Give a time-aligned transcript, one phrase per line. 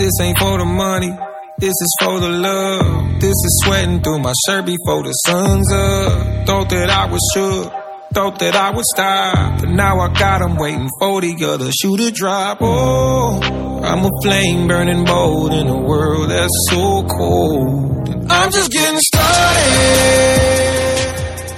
[0.00, 1.12] This ain't for the money.
[1.58, 3.20] This is for the love.
[3.20, 6.46] This is sweating through my shirt before the sun's up.
[6.46, 7.70] Thought that I was sure.
[8.14, 9.60] Thought that I would stop.
[9.60, 12.62] But now I got 'em waiting for the other shoe to drop.
[12.62, 13.42] Oh,
[13.84, 18.08] I'm a flame burning bold in a world that's so cold.
[18.08, 19.60] And I'm just getting started.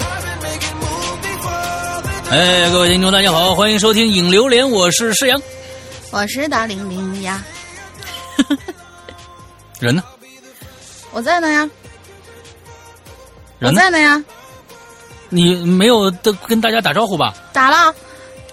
[0.03, 5.41] I've been making moves before the 哎，各位听众，大家好，欢迎收听《影榴莲》，我是施阳。
[6.11, 7.41] 我是大玲玲呀，
[9.81, 10.03] 人呢？
[11.13, 11.69] 我在呢呀，
[13.59, 13.81] 人呢？
[13.81, 14.25] 在呢呀，
[15.29, 17.35] 你没有的跟大家打招呼吧？
[17.53, 17.95] 打了，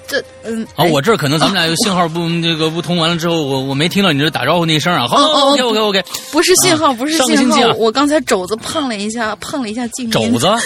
[0.07, 5.07] 这嗯，啊，哎我这儿可能咱们俩有信号不那个不通，完了之后，我我没听到你这打招呼那声啊。
[5.07, 10.47] 好哦哦，OK OK OK，不是信号，啊不是信号，我刚才肘子碰了一下，碰了一下静音，肘子。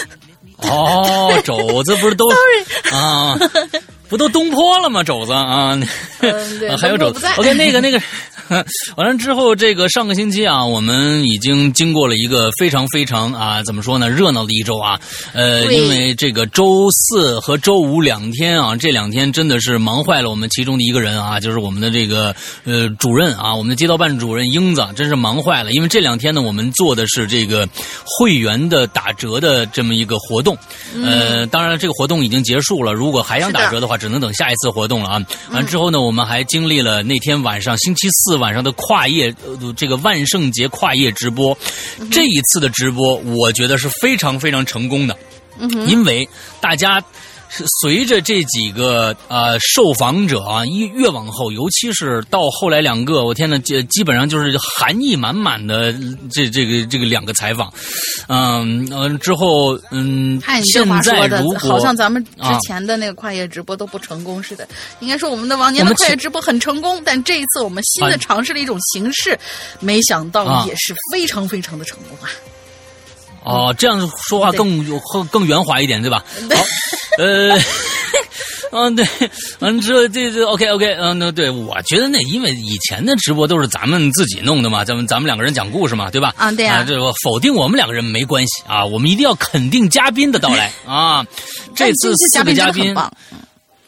[0.58, 2.28] 哦，肘子不是都
[2.92, 3.36] 啊，
[4.08, 5.02] 不都东坡了吗？
[5.02, 5.76] 肘子啊，
[6.80, 7.26] 还有肘子。
[7.36, 8.00] OK，那个那个，
[8.96, 15.00] 完了之后，这个上个星期啊，我们已经经过了一个非常非常啊，怎么说呢，热闹的一周啊。
[15.32, 25.72] 呃，因为这个周四和周五两天啊，这两天真的是忙坏了我们其中的一个人啊，就是我们的这个呃主任啊，我们的街道办主任英子，真是忙坏了。
[25.72, 27.68] 因为这两天呢，我们做的是这个
[28.04, 30.56] 会员的打折的这么一个活动。
[31.02, 35.20] 呃，当然这个活动已经结束了，如果还想打折的话，只能等下一次活动了啊。
[35.50, 41.56] 完之后呢，我们还经历了那天晚上星期四晚上的跨夜，呃，这个万圣节跨夜直播。
[42.10, 45.16] 这一次的直播，我觉得是非常非常成功的。
[45.86, 46.28] 因为
[46.60, 47.00] 大家
[47.56, 55.94] 是随着这几个呃受访者啊，一越往后，尤其是到后来两个，我天呐，这基本上就是含义满满的
[56.32, 57.72] 这这个这个两个采访，
[58.26, 64.66] 嗯嗯、之后嗯看你这现话说的在如，果好像咱们之啊前的那个跨越直播都不成功似的。
[64.98, 69.38] 应该说我们的往年的跨越直播很成功，但这一次我们新的啊尝试了一种形式，
[69.78, 72.28] 没想到啊也是非常非常的成功啊！
[73.44, 76.24] 哦，这样说话更有更更圆滑一点，对吧？
[76.50, 76.64] 好，
[77.18, 77.58] 呃。
[78.76, 79.06] 嗯，对，
[79.60, 86.34] 完之后这这 OK OK，嗯，那对我觉得那因为以前的直播都是咱们自己弄的嘛，咱们咱们两个人讲故事嘛，对吧？
[86.36, 91.24] 啊对啊这个否定我们两个人没关系啊，我们一定要肯定嘉宾的到来啊。
[91.76, 92.92] 这次四个嘉宾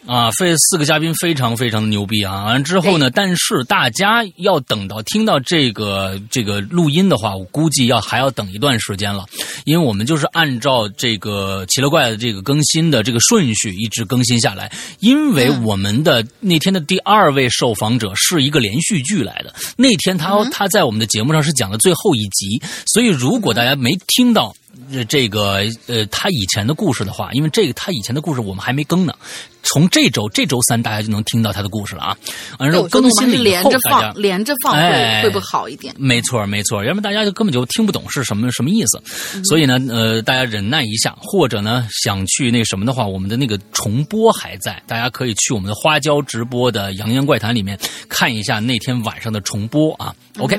[0.06, 2.44] 啊，非四个嘉宾非常非常的牛逼啊！
[2.44, 9.24] 完了之后呢，但是大家要等到听到这个这个录音的话，我估计要还要等一段时间了，
[9.64, 24.54] 因为我们就是按照这个奇了怪的这个更新的这个顺序一直更新下来，因为我们的那天的第二位受访者是一个连续剧来的，那天他、他在我们的节目上是讲的最后一集，所以如果大家没听到。
[24.92, 29.14] 呃，这个呃，他以前的故事的话，因为这个他以前的故事我们还没更呢，
[29.62, 32.16] 从这周这周三大家就能听到他的故事了啊。
[32.58, 34.74] 完了我说更新连后，大家着放，连着放
[35.22, 35.94] 会不会好一点？
[35.98, 39.02] 没错，没错，要不然大家就根本就听不懂是什么什么意思。
[39.34, 50.14] 嗯所以呢，呃，大家忍耐一下，或者呢想去那什么的话，我们的那个重播还在，大家可以去我们的花椒直播的《洋洋怪谈》里面看一下那天晚上的重播啊。
[50.38, 50.58] OK，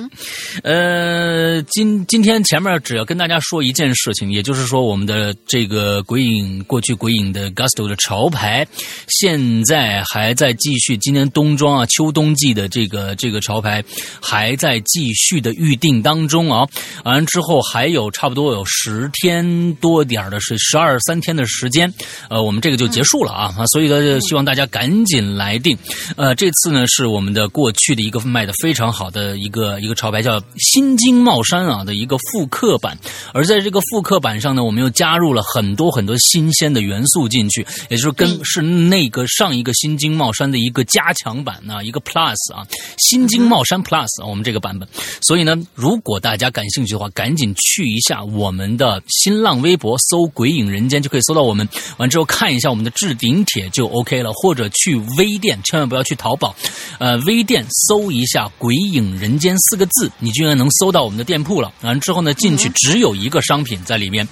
[0.63, 8.65] 呃，今今天前面只要跟大家说一件事事情，也就是说我们的这个鬼影过去鬼影的 Gusto 的潮牌，
[9.09, 13.83] 现在还在继续，今年冬装啊秋冬季的这个这个潮牌
[14.21, 16.65] 还在继续的预定当中啊。
[17.03, 21.93] 完了之后还有差不多有十天多点的是十二三天的时间，
[22.29, 25.77] 呃，我们这个就结束了啊啊，所以呢，希望大家赶紧来定。
[26.15, 32.97] 呃，这次呢是我们的过去的一个卖的非常好的一个一个潮牌，叫新京帽衫啊的一个复刻版。
[33.33, 42.65] 而在这个复刻版上呢，我们又加入了很多很多新鲜的元素进去，也就是跟是那个上一个新经帽衫的一个加强版啊，一个 Plus 啊，
[42.97, 44.87] 新经帽衫 Plus 啊，我们这个版本。
[45.21, 51.67] 所以呢，如果大家感兴趣的话，赶紧去一下我们的新浪微博搜“鬼影人间”就可以搜到我们。
[51.97, 56.55] 完之后看一下我们的置顶帖就 OK 了，或者去微店，千万不要去淘宝，
[56.99, 61.71] 呃，微店搜一下“鬼影人间”四个字，你就应该能搜到我们的店铺了。
[61.81, 64.27] 完之后呢，进去只有一个商品在里面，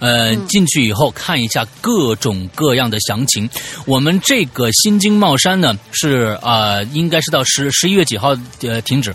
[0.00, 3.48] 呃，进去以后看一下各种各样的详情。
[3.86, 9.14] 我们这个新京帽山呢是呃，应该是到十十一月几号呃停止。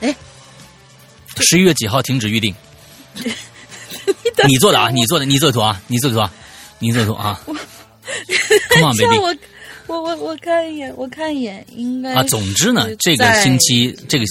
[0.00, 0.14] 哎，
[1.38, 2.54] 十一月几号停止预定？
[4.46, 6.30] 你做的啊，你做的，你做的图啊，你做的图啊，
[6.78, 7.40] 你做的图啊。
[8.70, 9.16] Come on, baby。
[9.22, 9.36] 我
[9.86, 14.24] 我我我看一眼，我看一眼，应该啊，总之呢，这个星期这个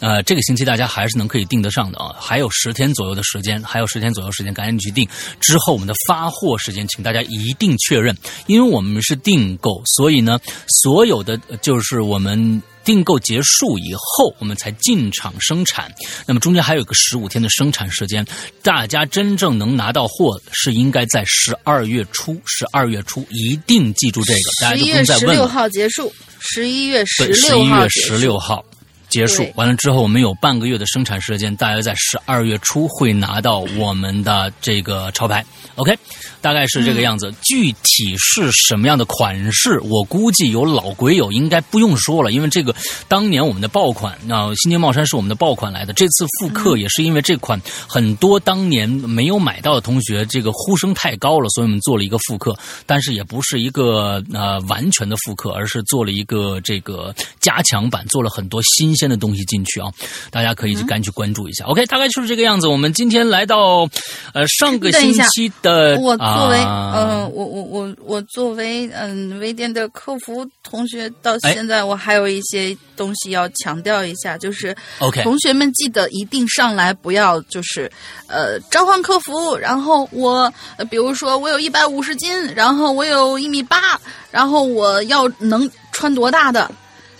[0.00, 5.08] 呃，这个星期大家还是能可以订得上的啊，还有十天左右的时间，还有十天左右时间，赶紧去订。
[5.40, 8.16] 之后我们的发货时间，请大家一定确认，
[8.46, 10.38] 因为我们是订购，所以呢，
[10.82, 12.62] 所有的呃就是我们。
[12.84, 15.92] 订购结束以后，我们才进场生产。
[16.24, 18.26] 那么中间还有个十五天的生产时间，
[18.62, 22.40] 大家真正能拿到货是应该在十二月初。
[22.46, 25.32] 十二月初一定记住这个，大家就不用再问了。
[25.34, 26.10] 十六号结束，
[26.40, 28.64] 十一月十对，十一月十六号
[29.08, 29.50] 结束。
[29.54, 35.44] 完了之后，我们有半个月的生产时间，大约在十二月初会拿到我们的这个潮牌。
[35.76, 35.96] OK，
[36.40, 37.32] 大概是这个样子。
[37.42, 42.74] 具体是什么样的款式，我估计有老鬼友应该不用说了，因为这个
[43.06, 45.92] 当年我们的爆款，那、新京帽衫是我们的爆款来的。
[45.92, 52.56] 这次复刻也是因为这款很多当年没有买到的同学，这个呼声太高了，所以我们做了一个复刻，
[52.86, 59.86] 但是也不是一个呃完全的复刻，而是做了一个这个加强版，做了很多新鲜的东西进去啊，
[60.30, 61.64] 大家可以赶紧去关注一下。
[61.64, 62.66] OK，大概就是这个样子。
[62.66, 63.88] 我们今天来到
[64.34, 77.90] 呃上个星期的，我作为啊、呃，我我我我作为嗯微店的客服同学，到哎现在我还有一些东西要强调一下，就是 OK 同学们记得一定上来不要就是
[78.26, 86.70] 呃召唤客服，然后我呃比如说我有一百五十斤，然后我有一米八，然后我要能穿多大的，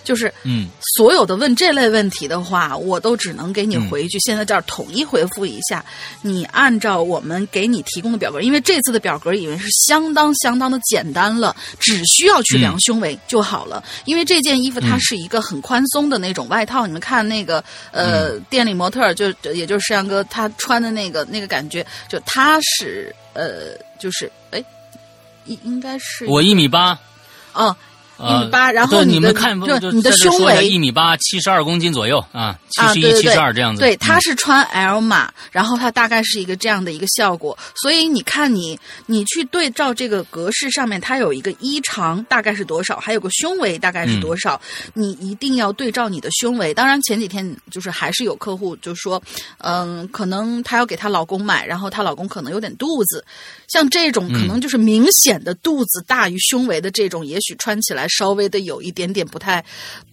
[0.09, 0.67] 就是嗯。
[0.95, 4.17] 所有的问这类问题的话，我都只能给你回去。
[4.19, 5.85] 现在这儿统一回复一下，
[6.23, 13.83] 你按照我们给你提供的表格，因为这次的表格已经是相当相当的简单了，只需要去量胸围就好了。
[14.05, 24.63] 因为这件衣服它是一个很宽松的那种外套，你们看那个呃、店里模特儿就就也就是石阳哥他穿的那个那个感觉，就他是呃就是哎。
[25.45, 26.99] 应应该是我一米八，
[27.53, 27.75] 哦，
[28.19, 33.81] 一呃米八，然后你的就就你的胸围一米八，七十二公斤左右啊，七啊，十一、七十二这样子。
[33.81, 37.57] 对，它嗯是穿 L 码，然后他大概是一个这样的一个效果。
[37.81, 44.59] 所以你看你，你去对照这个格式上面，它有一个衣长大概是多少，还有个胸围大概是多少，
[44.93, 46.73] 你一定要对照你的胸围。
[46.73, 49.21] 当然前几天就是还是有客户就说，
[49.59, 53.23] 嗯，可能她要给她老公买，然后她老公可能有点肚子，
[53.67, 59.63] 像这种可能就是明显的肚子大于胸围的这种，也许穿起来稍微的有一点点不太。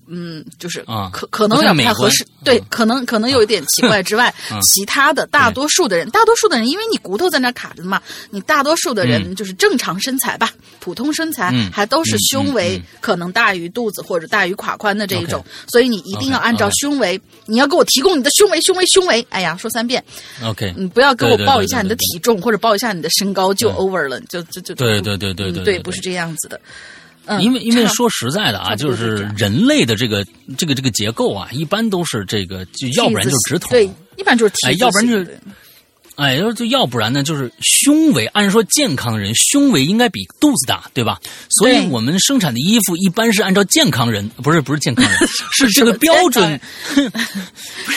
[0.09, 2.65] 嗯，就是啊可可能有点不太合适，对，嗯。
[2.71, 4.63] 可能可能有一点奇怪之外， 嗯。
[4.63, 8.01] 其他的大多数的人，大多数的人，因为你骨头在那卡着嘛，
[8.31, 11.73] 你大多数的人就是正常身材吧，普通身材，嗯。
[11.73, 20.01] 还都是嗯胸围可能大于肚子或者大于胯宽的这一种所以你一定要按照胸围，你要给我提供你的胸围，胸围，胸围，哎呀，说三遍
[20.45, 25.81] ，OK，你不要给我报一下你的体重或者报一下你的身高就 over 了，就就就对对对对对。
[25.81, 26.61] 不是这样子的。
[27.27, 30.25] 嗯，因为因为说实在的啊，就是人类的这个
[30.57, 35.39] 这个这个结构啊，一般都是这个，就要不然就直筒，对，一般就是哎要不然就是
[36.17, 38.25] 哎，要就要不然呢，就是胸围。
[38.29, 41.21] 按说健康人胸围应该比肚子大，对吧？
[41.51, 45.19] 所以我们生产的衣服一般是按照健康人，不是不是健康人，
[45.53, 46.59] 是这个标准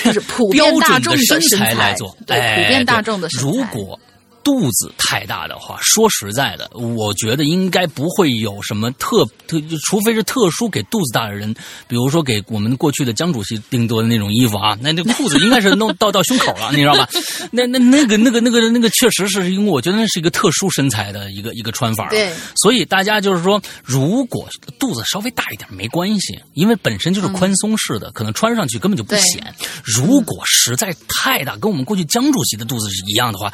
[0.04, 2.14] 就 是普标遍大众准的身身材来做。
[2.28, 3.46] 对，哎，普遍大众的身材。
[3.46, 3.98] 如果
[4.44, 11.54] 肚子太大的话，说实在的，我觉得应该不会有什么特特，除非是特殊给肚子大的人，
[11.88, 17.08] 比如说给我们过去的江主席定做的那种衣服啊， 那那裤子应该是弄到到胸口了， 你知道吧？
[17.52, 24.48] 那那那个那个那个那个确实是因为我觉得那是一个特殊身材的一个一个穿法，对，所以大家就是说，如果
[24.80, 29.54] 肚子稍微大一点没关系，因为本身就是宽松式的，可能穿上去根本就不显。
[29.84, 33.52] 如果实在太大，跟我们过去江主席的肚子是一样的话，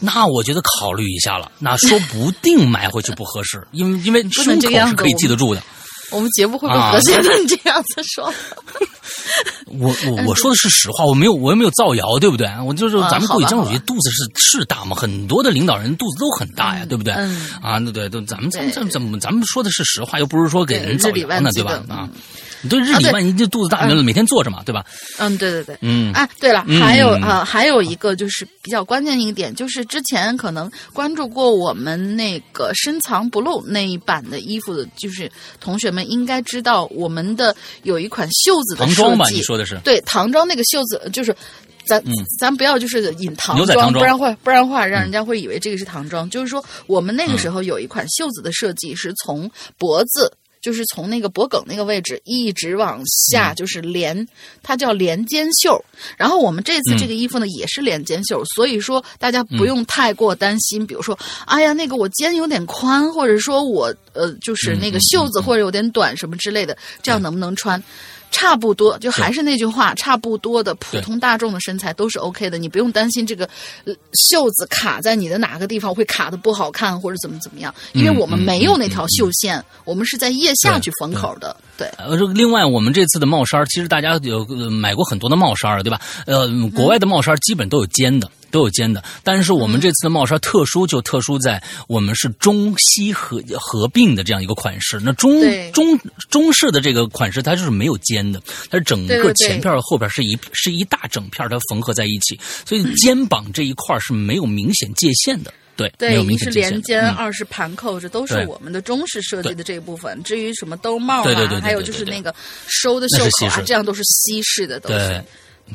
[0.00, 5.62] 那我觉得考虑一下了，那说不定买回去不合适， 因为因为不胸口是可以记得住的。
[6.12, 7.38] 我们节目会不会啊和谐的？
[7.38, 8.34] 你这样子说，
[9.78, 12.48] 我我我说的是实话，我没有我又没有造谣，对不对？
[12.66, 14.24] 我就是啊咱们过去江主席肚子是
[14.58, 17.14] 是大嘛，很多的领导人肚子都很大呀，对不对？
[17.14, 21.62] 嗯啊，对对对，咱们咱们对咱们咱们说的是实话，又不是说给人造谣呢，对？
[21.62, 22.10] 吧啊嗯，
[22.62, 24.84] 你对日理万机，就肚子大，嗯每天坐着嘛，对吧？
[25.18, 25.78] 嗯，对对对。
[25.80, 39.78] 嗯，啊，对了，嗯还有嗯啊、还有一个就是比较关键一个点，就是之前可能关注过我们那个深藏不露那一版的衣服的，就是同学们应该知道，我们的有一款袖子的设唐装吧，计你说的是？
[39.84, 41.34] 对，唐装那个袖子就是。
[41.86, 46.28] 咱、嗯咱不要就是引唐装嗯不然会不然话让人家会以为这个是唐装。
[46.30, 54.26] 就是说，我们那个时候有一款袖子的设计是从脖子，就是从那个脖梗那个位置一直往嗯下，就是连，
[54.62, 55.82] 它叫连肩袖。
[56.16, 67.82] 然后我们这次嗯这个衣服呢、也是连肩袖，所以说大家不用太过担心，比如说，哎呀，那个我肩有点宽，或者说我呃就是那个袖子或者有点短什么之类的，这样能不能穿？
[68.30, 73.48] 差不多，就还是那句话，差不多的普通大众的身材都是 OK 的，你不用担心这个
[73.84, 81.56] 呃袖子卡在你的哪个地方会卡的不好看或者怎么怎么样，因为我们没有那条袖线，我们是在腋下去缝口的。
[81.76, 86.00] 对，呃，这另外，我们这次的帽衫，其实大家有呃买过很多的帽衫儿，对吧？
[86.26, 89.02] 呃，国外的帽衫基本都有肩的，都有尖的。
[89.22, 95.00] 但是我们这次的帽衫特殊，就特殊在我们是中西合合并的这样一个款式。
[95.02, 95.40] 那中
[95.72, 105.52] 中中式的这个款式，它就是没有尖的，它是整个前片儿后边是一是一大整片儿，它缝合在一起，所以肩膀这一块儿是没有明显界限的。
[105.76, 106.76] 对，没对，有一是明显界限的。
[106.76, 110.22] 连肩，嗯二是盘扣，这都是我们的中式设计的这一部分。
[110.22, 112.34] 至于什么兜帽啊，对对对对还有就是那个
[112.68, 115.24] 收的袖口啊这样都是西式的，都对是。，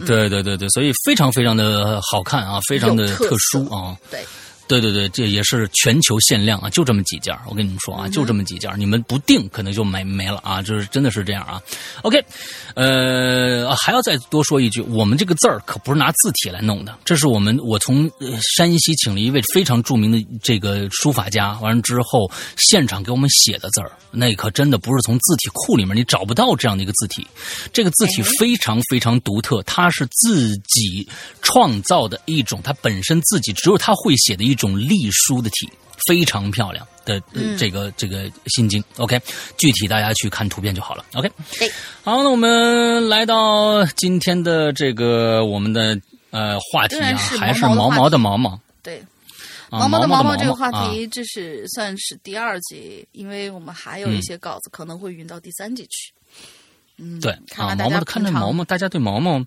[0.06, 3.96] 对对对对，所以非常非常的好看啊，非常的特特殊啊。
[4.10, 4.26] 对，
[4.68, 11.62] 对对对，这也是全球限量啊，就这么几件儿我跟你们说啊，就这么几件儿你们不定可能就没没了啊，就是真的是这样啊。
[12.02, 12.24] OK，
[12.76, 27.28] 呃，还要再多说一句，我们这个字儿可不是拿字体来弄的，这是我们我从呃山西请了一位非常著名的这个书法家，完了之后现场给我们写的字儿，那可真的不是从字体库里面你找不到这样的一个字体，
[27.72, 31.08] 这个字体非常非常独特，它是自己
[31.42, 35.70] 创造的一种，它本身自己只有他会写的一种隶书的体，
[36.08, 38.84] 非常漂亮的、呃这个这个心经。
[38.98, 39.20] OK，
[39.58, 41.06] 具体大家去看图片就好了。
[41.14, 41.70] OK，对
[42.04, 46.00] 好，那我们来到今天的这个我们的
[46.32, 48.60] 呃话题啊，是还是毛毛的话毛毛的毛毛。
[48.82, 49.00] 对，
[49.70, 56.14] 啊毛毛的毛毛毛这个话啊题，这是算是第二集，因为我们还有一些稿子可能会运到第三集去。
[56.98, 59.44] 嗯，对啊，看看大家毛毛的看着毛毛，大家对毛毛，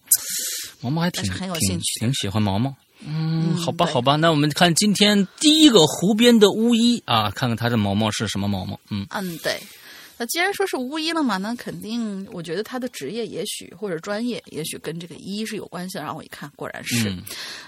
[0.81, 2.75] 毛毛还挺很有兴趣的挺喜欢毛毛。
[3.00, 8.78] 嗯，嗯好吧，好吧，那我们看今天第一个湖边的巫医啊，看看他的毛毛是什么毛毛。
[8.90, 9.61] 嗯，嗯，对。
[10.21, 16.02] 那既然说是巫医了嘛，那肯定，我觉得他的职业也许或者专业，也许跟这个医是有关系的。
[16.02, 17.09] 然后我一看，果然是。
[17.09, 17.23] 嗯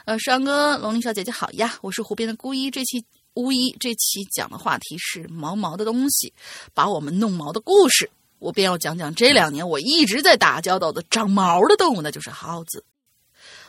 [0.04, 2.68] 呃，山哥、龙鳞小姐姐好呀，我是湖边的巫医。
[2.68, 6.32] 这期巫医这期讲的话题是毛毛的东西，
[6.74, 8.10] 把我们弄毛的故事。
[8.40, 12.82] 我便要讲讲这两年我一直在打交道的长毛的动物，那就是耗子、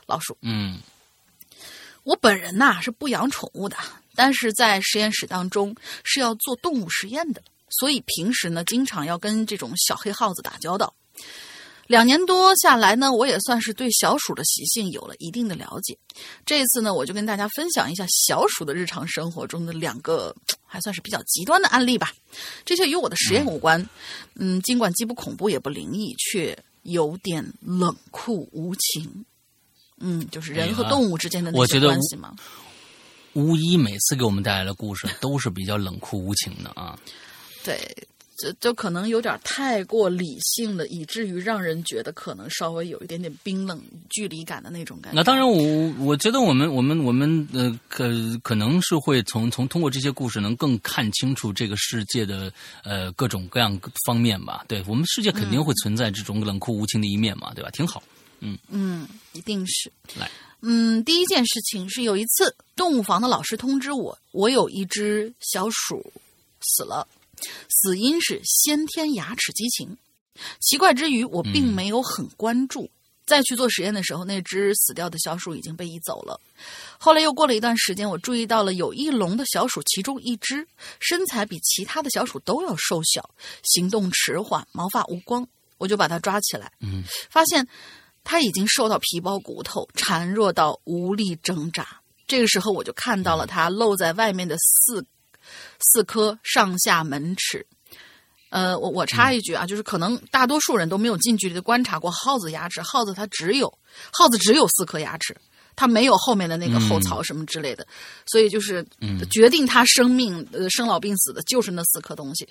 [0.07, 0.35] 老鼠。
[0.41, 0.79] 嗯
[2.03, 3.77] 我本人呐是不养宠物的，
[4.15, 10.93] 但是在实验室当中是要做动物实验的，所以平时呢经常要跟这种小黑耗子打交道。
[11.87, 15.97] 两年多下来呢，我也算是对小鼠的习性有了一定的了解。
[16.45, 20.33] 这一次呢，我就跟大家分享一下小鼠的日常生活中的两个
[20.65, 22.13] 还算是比较极端的案例吧。
[22.63, 23.85] 这些与我的实验无关，
[24.35, 29.25] 嗯，尽管既不恐怖也不灵异，却有点冷酷无情。
[30.01, 32.33] 嗯，就是人和动物之间的那些我觉得关系嘛。
[33.33, 36.99] 巫医每次给我们带来的故事 都是比较冷酷无情的啊。
[37.63, 37.79] 对，
[38.37, 45.15] 就就可能有点太过理性了，以至于让人觉得可能稍微有一点点冰冷、距离感的那种感觉。
[45.15, 48.09] 那当然我，我觉得我们我们我们呃，可
[48.43, 52.51] 可能是会从从通过这些故事，能更看清楚这个世界的
[52.83, 54.65] 呃各种各样方面吧。
[54.67, 57.69] 对我们世界肯定会存在这种冷酷无情的一面嘛，对吧？
[57.69, 58.03] 挺好。
[58.69, 59.91] 嗯，一定是。
[60.15, 60.29] 来，
[60.61, 66.11] 嗯，第一件事情是有一次动物房的老师通知我，我有一只小鼠
[66.61, 67.07] 死了，
[67.69, 69.97] 死因是先天牙齿畸形。
[70.59, 72.89] 奇怪之余，我并没有很关注。
[73.23, 76.37] 再去做实验的时候，那只死掉的小鼠已经被移走了。
[76.97, 80.67] 后来又过了一段时间，我注意到了有一笼的小鼠，其中一只
[80.99, 83.29] 身材比其他的小鼠都要瘦小，
[83.63, 85.47] 行动迟缓，毛发无光。
[85.77, 87.65] 我就把它抓起来，嗯，发现
[88.23, 91.87] 它已经瘦到皮包骨头，孱弱到无力挣扎。
[92.27, 95.05] 这个时候，我就看到了他露在外面的四
[95.79, 97.65] 四颗上下门齿。
[98.49, 103.73] 呃，我我插一句啊，就是可能大多数人都没有近距离的观察过耗子牙齿，耗子它只有
[104.11, 105.35] 耗子只有四颗牙齿，
[105.75, 107.87] 它没有后面的那个后槽什么之类的，
[108.25, 108.85] 所以就是
[109.29, 112.47] 决定它生命呃生老病死的就是那四颗东西。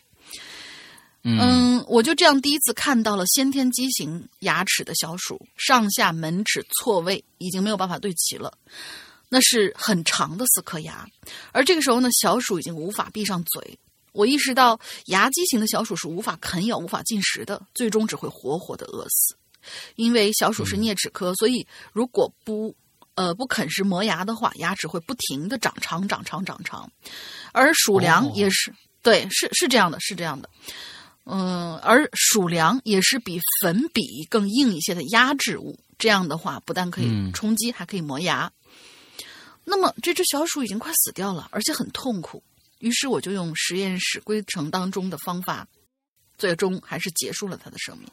[1.23, 8.53] 嗯，我就这样第一次看到了先天畸形牙齿的小鼠，上下门齿错位，已经没有办法对齐了。
[9.29, 11.07] 那是很长的四颗牙，
[11.53, 13.79] 而这个时候呢，小鼠已经无法闭上嘴。
[14.13, 19.37] 我意识到，牙畸形的小鼠是无法啃咬、无法进食的，最终只会活活的饿死。
[19.95, 22.75] 因为小鼠是啮齿科，所以如果不
[23.15, 26.91] 呃不啃食磨牙的话，牙齿会不停的长长、长长、长长。
[27.53, 30.51] 而鼠粮哦也是、对，是是这样的，是这样的。
[31.33, 38.53] 嗯，而鼠粮也是比粉笔更硬一些的压制物，这样的话不但可以嗯冲击，还可以磨牙。
[39.65, 42.43] 那么这只小鼠已经快死掉了，而且很痛苦。
[42.81, 45.69] 于是我就用实验室规程当中的方法，
[46.37, 48.09] 最终还是结束了它的生命。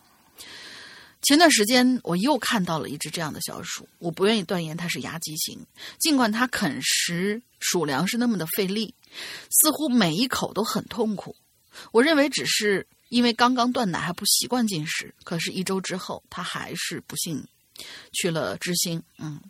[1.24, 5.66] 前段时间我又看到了一只这样的小鼠，我不愿意断言它是牙畸形，
[6.00, 8.94] 尽管它啃食鼠粮是那么的费力，
[9.50, 11.36] 似乎每一口都很痛苦。
[11.92, 17.46] 我认为只是因为刚刚断奶还不习惯进食，可是，一周之后，他还是不幸
[18.14, 19.02] 去了知心。
[19.18, 19.42] 嗯，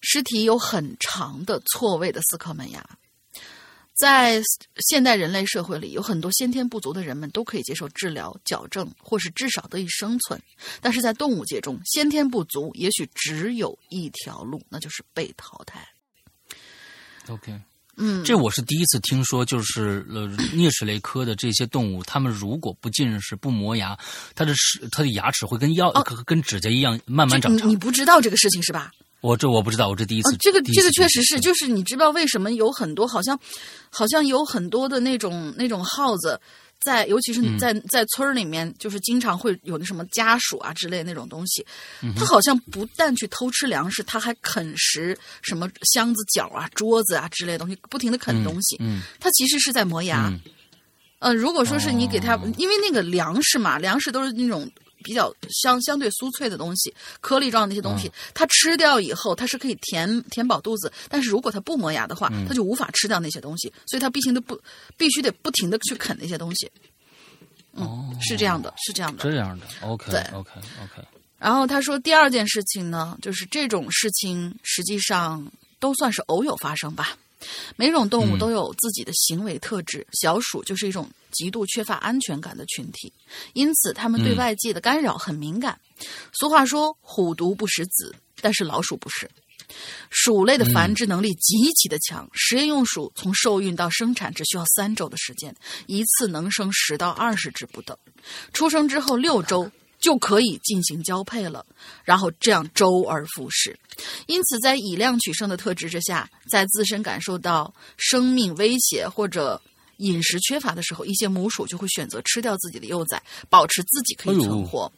[0.00, 2.98] 尸体有很长的错位的四颗门牙。
[3.94, 4.40] 在
[4.76, 10.40] 现代人类社会里，有很多先天不足的人们都可以接受治疗、矫正，或是至少得以生存。
[10.80, 15.84] 但是在动物界中，先天不足也许只有一条路，那就是被淘汰。
[17.26, 17.60] OK，
[17.98, 23.98] 嗯，这我是第一次听说，就是呃啮齿类科的这些动物，它们如果不进食、不磨牙，
[24.34, 27.76] 它的齿、它的牙齿会跟药、哦跟指甲一样慢慢长长你你。
[27.76, 28.90] 不知道这个事情是吧？
[29.20, 30.32] 我这我不知道，我这第一次。
[30.32, 33.38] 哦，这个这个确实是，就是你知道为什么有很多好像，
[33.90, 36.40] 好像有很多的那种那种耗子，
[36.80, 37.58] 在尤其是嗯。
[37.58, 41.64] 在、在村儿里面，就是经常会有那什么家属啊之类那种东西，
[42.02, 49.02] 嗯他好像不但去偷吃粮食，他还啃食什么箱子角啊、桌子啊之类的东西，不停的啃东西，嗯。
[49.20, 50.28] 他其实是在磨牙。
[50.28, 50.40] 嗯。
[51.20, 52.52] 呃，如果说是你给他，哦。
[52.58, 54.70] 因为那个粮食嘛，粮食都是那种
[55.04, 60.92] 比较相相对酥脆的东西，颗粒状的那些东嗯西，它吃掉以后，它是可以填填饱肚子。
[61.08, 64.60] 但是如果它不磨牙的话，嗯它就无法吃掉那些东西，所以它必须得不
[64.96, 66.70] 必须得不停的去啃那些东西。
[67.74, 69.22] 嗯，是这样的，是这样的。
[69.22, 70.50] 这样的，OK 对 OK
[70.82, 71.06] OK，
[71.38, 75.46] 然后他说，第二件事情呢，就是这种事情实际上
[75.78, 77.16] 都算是偶有发生吧。
[77.76, 83.12] 每种动物嗯都有自己的行为特质，小鼠就是一种极度缺乏安全感的群体，
[83.52, 85.78] 因此它们对嗯外界的干扰很敏感。
[86.32, 89.28] 俗话说“虎毒不食子”，但是老鼠不是。
[90.08, 95.54] 鼠类的繁殖能力极其的强，实验用鼠从受孕到生产只需要三周的时间，
[95.86, 97.94] 一次能生十到二十只不等。
[98.54, 101.64] 出生之后六周就可以进行交配了，
[102.04, 103.78] 然后这样周而复始。
[104.26, 109.60] 因此，在以量取胜的特质之下，在自身感受到生命威胁或者
[109.96, 114.90] 饮食缺乏的时候，一些母鼠就会选择吃掉自己的幼崽，保持自己可以存活。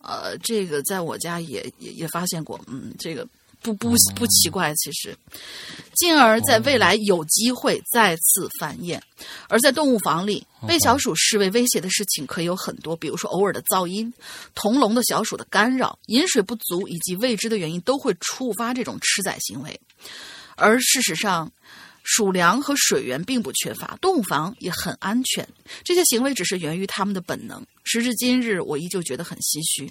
[0.00, 3.26] 呃，这个在我家也也也发现过，嗯，这个
[3.62, 5.16] 不不不奇怪，其实，
[5.94, 9.00] 进而在未来有机会再次繁衍。
[9.48, 14.12] 而在动物房里，被小鼠视为威胁的事情可以有很多，比如说偶尔的噪音、
[14.54, 19.80] 同笼的小鼠的干扰、饮水不足以及未知的原因，都会触发这种吃宰行为。
[20.54, 21.50] 而事实上，
[22.04, 25.46] 鼠粮和水源并不缺乏，动物房也很安全。
[25.82, 27.66] 这些行为只是源于他们的本能。
[27.82, 29.90] 时至今日，我依旧觉得很唏嘘。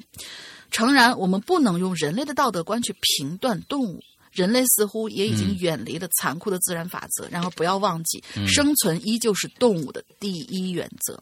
[0.72, 4.02] 诚然，我们不能用人类的道德观去评断动物。
[4.32, 7.26] 人类似乎也已经远离了残酷的自然法则。
[7.30, 11.18] 然后，不要忘记，生存依旧是动物的第一原则。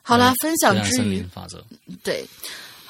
[0.00, 1.20] 好啦，分享之余
[2.04, 2.24] 对，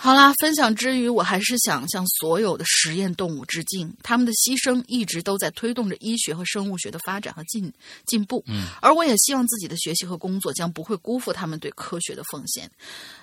[0.05, 7.73] 好啦，分享之余，我还是想向所有的实验动物致敬，他们的牺牲一直都在推动着医学和生物学的发展和进
[8.05, 8.45] 进步。
[8.47, 12.71] 嗯，而我也希望自己的学习和工作将不会辜负他们对科学的奉献。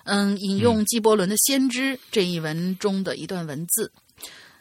[0.05, 3.91] 嗯，引用纪伯伦的《先知》这一文中的一段文字。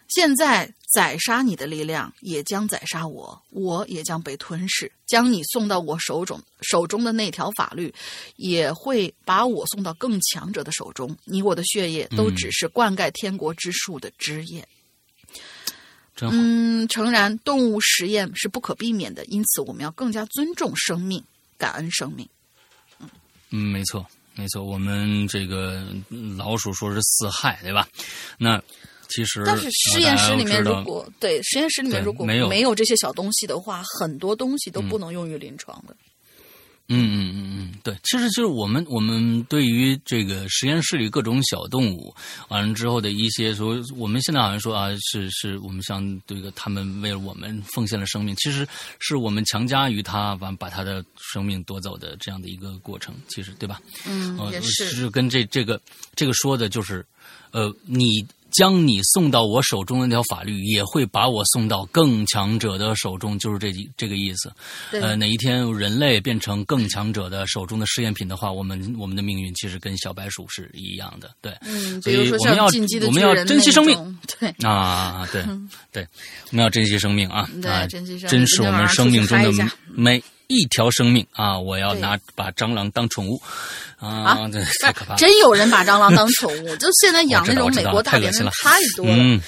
[0.09, 4.90] 现在宰杀你的力量也将宰杀我，我也将被吞噬。
[5.07, 7.92] 将你送到我手中手中的那条法律，
[8.37, 11.16] 也会把我送到更强者的手中。
[11.24, 14.66] 你我的血液都只是灌溉天国之树的枝叶。
[16.22, 21.24] 嗯，诚然，动物实验是不可避免的，因此我们要更加尊重生命，
[21.57, 22.29] 感恩生命。
[23.48, 24.62] 嗯，没错，没错。
[24.62, 27.88] 我们这个嗯老鼠说是四害，对吧？
[28.37, 28.62] 那
[29.10, 35.94] 其实，但是实验室里面，如果对实验室里面如果没有没有这些小东西的话，很多东西都不能用于临床的。
[36.92, 42.12] 嗯嗯嗯嗯，对，其实就是我们我们对于这个实验室里各种小动物
[42.48, 48.66] 完了之后的一些说，我们现在好像说啊，是是我们像这个他们为了我们奉献了生命，其实
[48.98, 53.80] 是我们强加于他完把他的生命夺走的这样的一个过程，其实对吧？
[54.04, 54.86] 嗯，呃，也是。
[54.86, 55.80] 是跟这这个
[56.16, 57.06] 这个说的就是，
[57.52, 64.52] 呃，你将你送到我手中的那条法律，也会把我送到更强者的手中，就是这这个意思。
[64.92, 71.52] 呃，哪一天人类变成更强者的手中的试验品的话，我们我们的命运其实跟小白鼠是一样的，对。
[71.62, 72.66] 嗯，所以我们要
[73.06, 74.48] 我们要珍惜生命，对。
[74.66, 75.44] 啊，对
[75.92, 76.06] 对，
[76.50, 77.48] 我们要珍惜生命啊！
[77.64, 81.56] 啊，珍惜生命珍视我们生命中的今天晚上出去嗨一条生命啊！
[81.56, 83.40] 我要拿把蟑螂当宠物
[84.00, 84.08] 啊！
[84.34, 85.16] 啊这太可怕了。
[85.16, 89.14] 真有人把蟑螂当宠物， 就现在养那种美国大脸的太多了。
[89.16, 89.40] 嗯，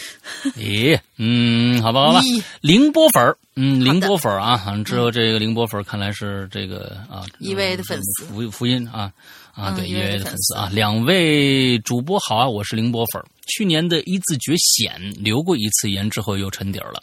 [0.56, 9.10] 咦，嗯，好吧，好吧咦，凌波粉儿，嗯，凌波粉儿啊，好像只有这个凌波粉儿，看来是这个啊，一位的粉丝福福音啊
[9.54, 13.26] 啊，对，嗯一位的粉丝啊，两位主播好啊，我是凌波粉儿。
[13.52, 17.02] 去年的一字诀险留过一次言之后又沉底儿了，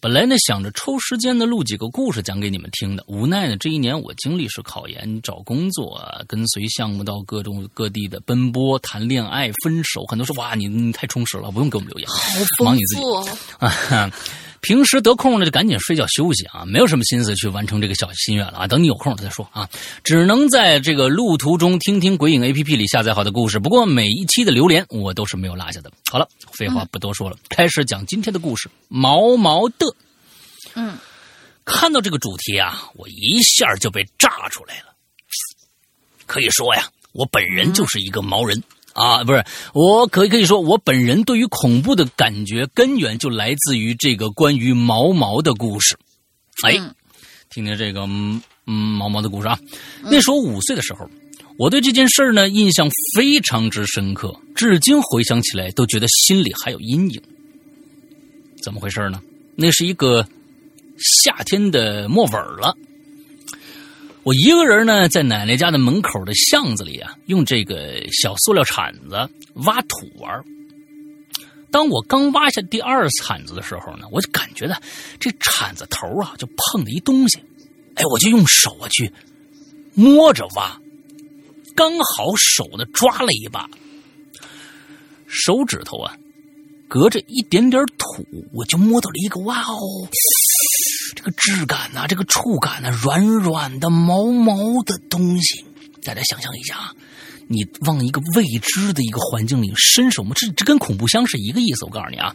[0.00, 12.08] 本来呢想着抽时间呢录几个故事讲给你们听的，无奈呢这一年我经历是考研、找工作、啊，跟随项目到各种各地的奔波、谈恋爱、分手，很多说哇你你太充实了，不用给我们留言，
[12.64, 13.02] 忙你自己。
[13.58, 14.10] 啊，
[14.64, 18.66] 平时得空了就赶紧睡觉休息啊，没有什么心思去完成这个小心愿了啊。
[18.66, 19.68] 等你有空了再说啊，
[20.02, 23.58] 只能在这个路途中听听鬼影 A P P 里下载好的故事。
[23.58, 25.92] 不过每一期的榴莲我都是没有落下的。
[26.10, 28.70] 好了，废话不多说了，开始讲今天的故事。
[28.88, 29.86] 毛毛的，
[30.74, 30.96] 嗯，
[31.66, 34.94] 看到这个主题啊，我一下就被炸出来了。
[36.24, 38.62] 可以说呀，我本人就是一个毛人。
[38.94, 45.96] 啊，不是，我可以可以说，我本人对于恐怖的感觉根源就来自于这个关于毛毛的故事。
[46.62, 46.94] 哎，嗯
[47.50, 49.58] 听听这个嗯嗯毛毛的故事啊。
[50.02, 51.10] 那时候五岁的时候，
[51.58, 57.22] 我对这件事儿呢印象非常之深刻，至今回想起来都觉得心里还有阴影。
[58.62, 59.20] 怎么回事呢？
[59.56, 60.26] 那是一个
[60.98, 62.76] 夏天的末尾了。
[64.24, 69.28] 我一个人呢，在奶奶家的门口的巷子里啊，用这个小塑料铲子
[69.66, 70.42] 挖土玩。
[71.70, 74.80] 当我刚挖下第二铲子的时候呢，我就感觉到
[75.20, 77.38] 这铲子头啊就碰了一东西，
[77.96, 79.12] 哎，我就用手啊去
[79.92, 80.80] 摸着挖，
[81.76, 83.68] 刚好手呢抓了一把，
[85.26, 86.16] 手指头啊
[86.94, 89.76] 隔着一点点土，我就摸到了一个哇哦，
[91.16, 95.64] 这个质感呐、这个触感呐、软软的、毛毛的东西。
[96.04, 96.94] 大家想象一下啊，
[97.48, 101.84] 你往一个未知的一个环境里伸手摸，这这跟恐怖箱是一个意思。
[101.84, 102.32] 我告诉你啊，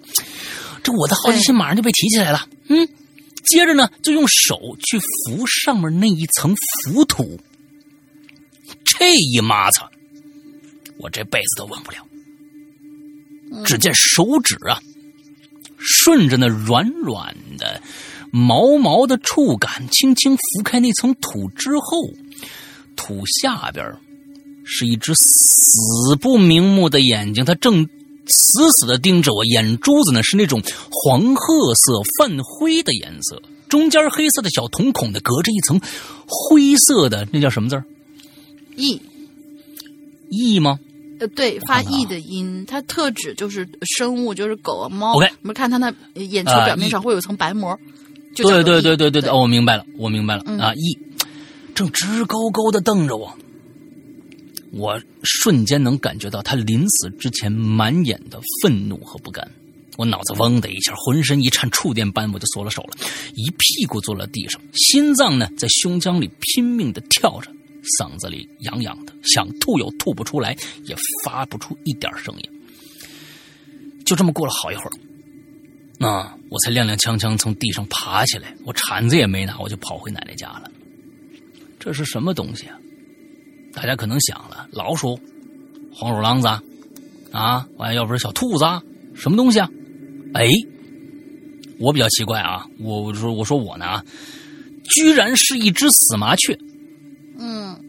[0.83, 2.45] 这我的好奇心马上就被提起来了。
[2.67, 2.85] 嗯，
[3.45, 7.39] 接着呢，就用手去扶上面那一层浮土，
[8.83, 9.89] 这一抹擦，
[10.97, 11.99] 我这辈子都忘不了。
[13.65, 14.79] 只见手指啊，
[15.77, 17.81] 顺着那软软的、
[18.31, 22.09] 毛毛的触感，轻轻拂开那层土之后，
[22.95, 23.85] 土下边
[24.63, 27.87] 是一只死不瞑目的眼睛，它正
[28.27, 35.81] 死死的盯着我，眼珠子呢是那种黄褐色、泛灰的颜色，中间黑色的小瞳孔呢隔着一层
[36.27, 37.83] 灰色的，那叫什么字儿？
[38.75, 39.01] 翼，
[40.29, 40.79] 翼吗？
[41.19, 45.15] 呃，对，发看看啊翼的音，它特指就是生物，就是狗啊、猫。
[45.15, 47.77] OK 我们看它那眼球啊表面上会有一层白膜。
[48.35, 50.97] 就对对对对对对，哦，我明白了，我明白了、嗯啊！！e
[51.73, 53.35] 正直勾勾的瞪着我，
[54.71, 59.45] 我瞬间能感觉到他临死之前满眼的愤怒和不甘。
[59.97, 62.95] 我脑子嗡的一下，浑身一颤，触电般我就缩了手了，
[63.33, 67.51] 一屁股坐了地上，心脏呢在胸腔里拼命的跳着，
[67.97, 72.49] 嗓子里痒痒的，想吐又吐不出来，也发不出一点声音。
[74.05, 80.71] 就这么过了好一会儿，啊，我才踉踉跄跄从地上爬起来，我铲子也没拿，我就跑回奶奶家了。
[81.79, 82.77] 这是什么东西啊？
[83.71, 85.19] 大家可能想了，老鼠、
[85.93, 86.61] 黄鼠狼子啊，
[87.31, 88.81] 啊，完要不是小兔子啊，
[89.13, 89.69] 什么东西啊？
[90.33, 90.47] 哎，
[91.79, 94.03] 我比较奇怪啊，我我说我说我呢，
[94.85, 96.57] 居然是一只死麻雀，
[97.39, 97.79] 嗯，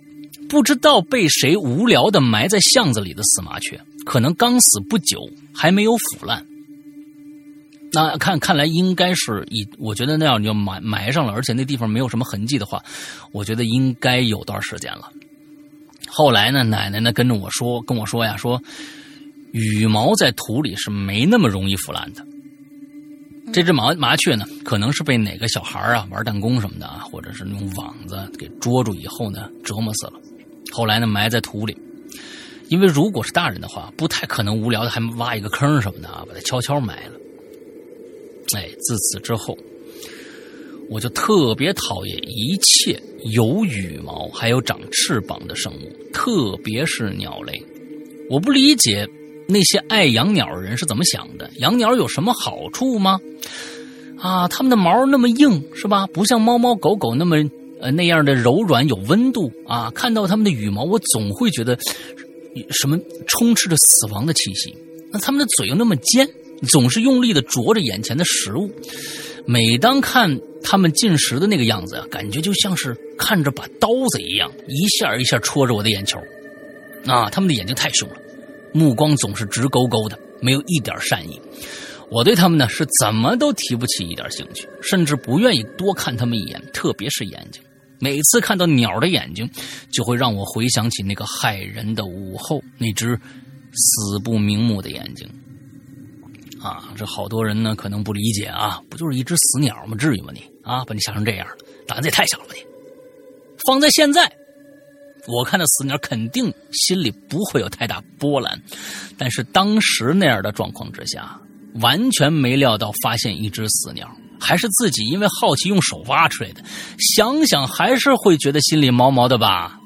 [0.49, 6.47] 不知道被谁无聊的埋在巷子里的死麻雀，可能刚死不久，还没有腐烂。
[7.93, 12.81] 那看看来应该是一，我觉得那样就埋埋上了，而且那地方没有什么痕迹的话，
[13.33, 15.11] 我觉得应该有段时间了。
[16.07, 18.63] 后来呢，奶奶呢跟着我说，跟我说呀，说
[19.51, 22.25] 羽毛在土里是没那么容易腐烂的。
[23.53, 30.13] 这只麻麻雀呢，可能是被哪个小孩啊玩弹弓什么的啊，或者是用网子给捉住以后呢，折磨死了。
[30.71, 31.77] 后来呢，埋在土里。
[32.69, 37.15] 因为如果是大人的话，不太可能无聊的还挖一个坑什么的啊，把它悄悄埋了。
[38.57, 39.59] 哎，自此之后，
[40.89, 47.61] 我就特别讨厌一切有羽毛还有长翅膀的生物，特别是鸟类。
[48.29, 49.05] 我不理解
[49.51, 51.51] 那些爱养鸟的人是怎么想的。
[51.57, 53.21] 养鸟有什么好处吗？
[54.19, 56.07] 啊，它们的毛那么硬，是吧？
[56.09, 57.37] 不像猫猫狗狗那么
[57.81, 59.91] 呃那样的柔软有温度啊。
[59.95, 61.79] 看到它们的羽毛，我总会觉得
[62.71, 64.77] 什么充斥着死亡的气息。
[65.11, 66.29] 那它们的嘴又那么尖，
[66.69, 68.71] 总是用力的啄着眼前的食物。
[69.47, 76.21] 每当看他们进食的那个样子啊，感觉就像是看着把刀子一样，一下一下戳着我的眼球。
[77.07, 78.17] 啊，他们的眼睛太凶了，
[78.73, 81.41] 目光总是直勾勾的，没有一点善意。
[82.11, 87.63] 我对他们呢是怎么都提不起一点兴趣，甚至不愿意多看他们一眼，特别是眼睛。
[87.99, 89.49] 每次看到鸟的眼睛，
[89.93, 93.15] 就会让我回想起那个害人的午后那只
[93.73, 95.29] 死不瞑目的眼睛。
[96.61, 99.97] 啊，这好多人呢可能不理解啊，不就是一只死鸟吗？
[99.97, 100.43] 至于吗你？
[100.63, 101.47] 啊，把你想成这样，
[101.87, 102.63] 胆子也太小了吧你！
[103.67, 104.31] 放在现在，
[105.27, 108.61] 我看到死鸟肯定心里不会有太大波澜，
[109.19, 111.41] 但是当时那样的状况之下。
[111.75, 116.61] 完全没料到发现一只死鸟，还是自己因为好奇用手挖出来的。
[116.99, 119.79] 想想还是会觉得心里毛毛的吧。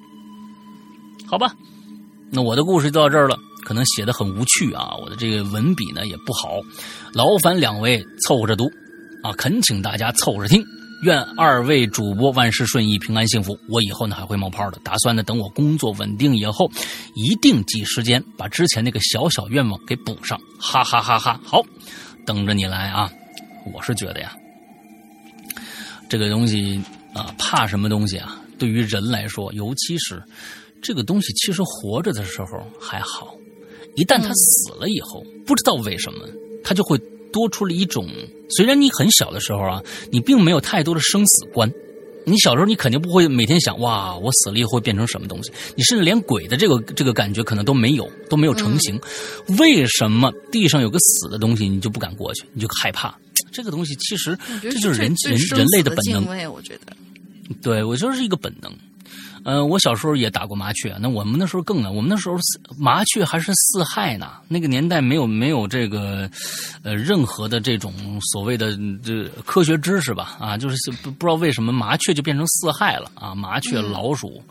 [1.27, 1.55] 好吧，
[2.31, 3.37] 那我的故事就到这儿了。
[3.67, 6.59] 可能写的很无趣啊，我的这个文笔呢也不好，
[7.13, 8.65] 劳烦两位凑合着读
[9.23, 10.65] 啊，恳请大家凑合着听。
[11.05, 13.59] 愿二位主播万事顺意、平安幸福。
[13.69, 16.67] 我以后呢还会冒泡的，打算呢等我工作稳定以后，
[17.15, 20.41] 一定挤时间把之前那个小小愿望给补上。
[20.59, 21.39] 哈哈哈哈！
[21.45, 21.63] 好，
[22.25, 23.11] 等着你来啊！
[23.71, 24.35] 我是觉得呀，
[26.09, 26.81] 这个东西
[27.13, 28.41] 啊，怕什么东西啊？
[28.59, 30.23] 对于人来说，尤其是
[30.81, 33.35] 这个东西，其实活着的时候还好，
[33.95, 36.27] 一旦他死了以后，不知道为什么
[36.65, 36.99] 他就会。
[37.35, 38.09] 多出了一种，
[38.49, 41.69] 虽然你很小的时候啊，你并没有太多的生死观，
[42.25, 48.99] 你小时候你肯定不会每天想哇，我死了以后会变成什么东西，你甚至连鬼的这个这个感觉可能都没有，都没有成型。
[49.59, 53.13] 为什么地上有个死的东西你就不敢过去，你就害怕？
[53.53, 56.25] 这个东西其实这就是人人人类的本能。
[56.53, 56.97] 我觉得，
[57.61, 58.73] 对我就是一个本能。
[59.45, 62.37] 嗯，我小时候也打过麻雀，那我们那时候更呢，我们那时候
[62.79, 64.33] 麻雀还是四害呢。
[64.49, 66.29] 那个年代没有没有这个，
[66.83, 67.93] 呃，任何的这种
[68.33, 70.37] 所谓的这科学知识吧？
[70.41, 73.35] 啊，就是不不知道为什么麻雀就变成四害了啊？
[73.35, 74.43] 麻雀、老鼠，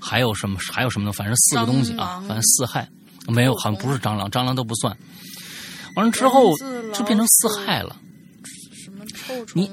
[0.00, 1.12] 还有什么还有什么呢？
[1.12, 2.88] 反正四个东西啊，反正四害
[3.28, 4.96] 没有，好像不是蟑螂，蟑螂都不算。
[5.94, 6.56] 完了之后
[6.92, 7.96] 就变成四害了。
[8.84, 9.68] 什么臭虫？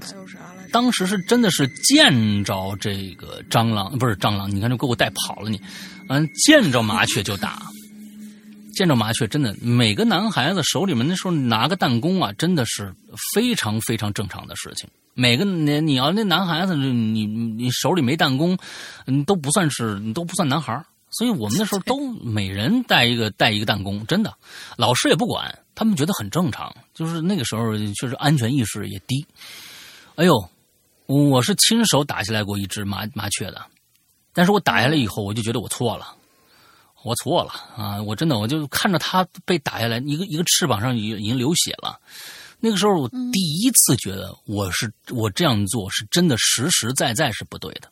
[0.00, 0.49] 还有啥来？
[0.72, 5.60] 当时是真的是见着这个蟑螂，不是蟑螂，你看就给我带跑了你。
[6.08, 7.62] 嗯，见着麻雀就打，
[8.74, 12.92] 见着麻雀真的，每个男孩子手里面那时候拿个弹弓啊，真的是
[13.34, 14.88] 非常非常正常的事情。
[15.14, 18.56] 每个你你要那男孩子，你你手里没弹弓，
[19.06, 20.82] 你都不算是，你都不算男孩。
[21.12, 24.32] 所以我们那时候都每人带一个带一个弹弓，真的，
[24.76, 26.72] 老师也不管，他们觉得很正常。
[26.94, 29.26] 就是那个时候确实安全意识也低。
[30.14, 30.32] 哎呦！
[31.18, 33.60] 我是亲手打下来过一只麻麻雀的，
[34.32, 36.14] 但是我打下来以后，我就觉得我错了，
[37.02, 38.00] 我错了啊！
[38.00, 41.98] 我真的，我就看着它被打下来，一个一个翅膀上已已经流血了。
[42.60, 47.90] 那个时候，我第一次觉得我是我这样做是真的实实在在是不对的。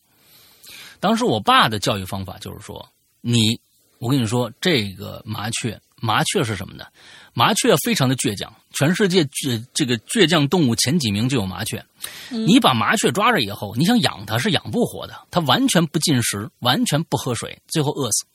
[1.00, 2.88] 当时我爸的教育方法就是说
[3.20, 3.60] ：“你，
[3.98, 6.84] 我跟你说，这个麻雀，麻雀是什么呢？
[7.38, 11.80] 麻雀非常的倔强，全世界这这个倔强动物前几名就有麻雀。
[12.30, 18.26] 你把麻雀抓着以后，你想养它是养不活的，它完全不进食，完全不喝水，最后饿死。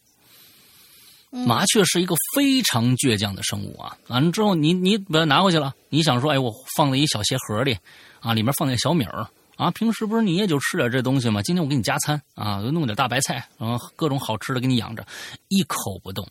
[1.31, 3.97] 麻雀是一个非常倔强的生物啊！
[4.07, 7.77] 完了之后，你你把它拿回去了，你想说，哎，我放在一小鞋盒里
[8.21, 11.41] 啊，里面放点小米儿啊，平时不是你也就吃点这东西吗？
[11.41, 15.05] 今天我给你加餐啊，弄点大白菜，然后各种好吃的给你养着，
[15.49, 16.25] 一口不动，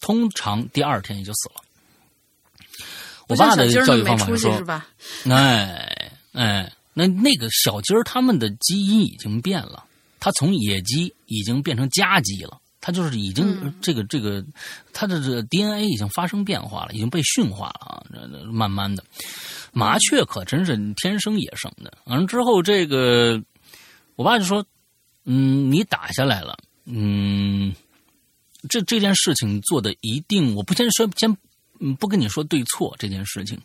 [0.00, 1.62] 通常第二天也就死了。
[3.30, 4.52] 我爸的教育方法是说，
[5.26, 9.84] 哎哎，那那个小鸡儿他们的基因已经变了，
[10.18, 14.44] 它从野鸡已经变成家鸡了，它就是已经这个这个
[14.92, 18.02] 它的这个 DNA 已经发生变化了，已经被驯化了啊，
[18.50, 19.04] 慢慢的。
[19.72, 23.40] 麻雀可真是天生野生的，完了之后这个
[24.16, 24.66] 我爸就说，
[25.24, 27.72] 嗯，你打下来了，嗯，
[28.68, 31.36] 这这件事情做的一定，我不先说先。
[31.80, 33.60] 嗯，不跟你说对错这件事情。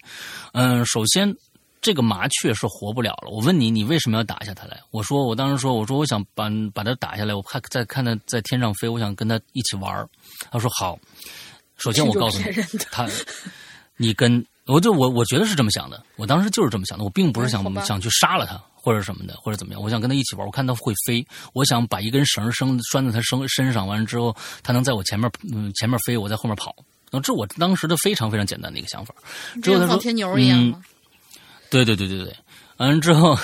[0.54, 1.36] 嗯，首先，
[1.82, 3.30] 这个麻雀是活不了了。
[3.30, 4.80] 我问你，你为什么要打下它来？
[4.92, 10.10] 我说，我当时说，我说我想把把它打下来，我看再看它在天上飞，我想跟它一起玩
[10.50, 10.98] 他说好。
[11.78, 12.46] 首先，我告诉你，
[12.90, 13.08] 他，
[13.98, 16.02] 你跟我就我我觉得是这么想的。
[16.16, 17.04] 我当时就是这么想的。
[17.04, 19.82] 我并不是想想去杀了它或者什么的，或者怎么样。
[19.82, 26.74] 我想跟他一起玩，我看他会飞，我想把一根绳绳拴在他身身上，完了之后，他能在我前面嗯前面飞，我在后面跑。
[27.22, 29.14] 这我当时的非常非常简单的一个想法，
[29.62, 30.82] 之后他说：“天牛一样吗？”
[31.72, 32.34] 对对对对对，
[32.78, 33.38] 完了之后，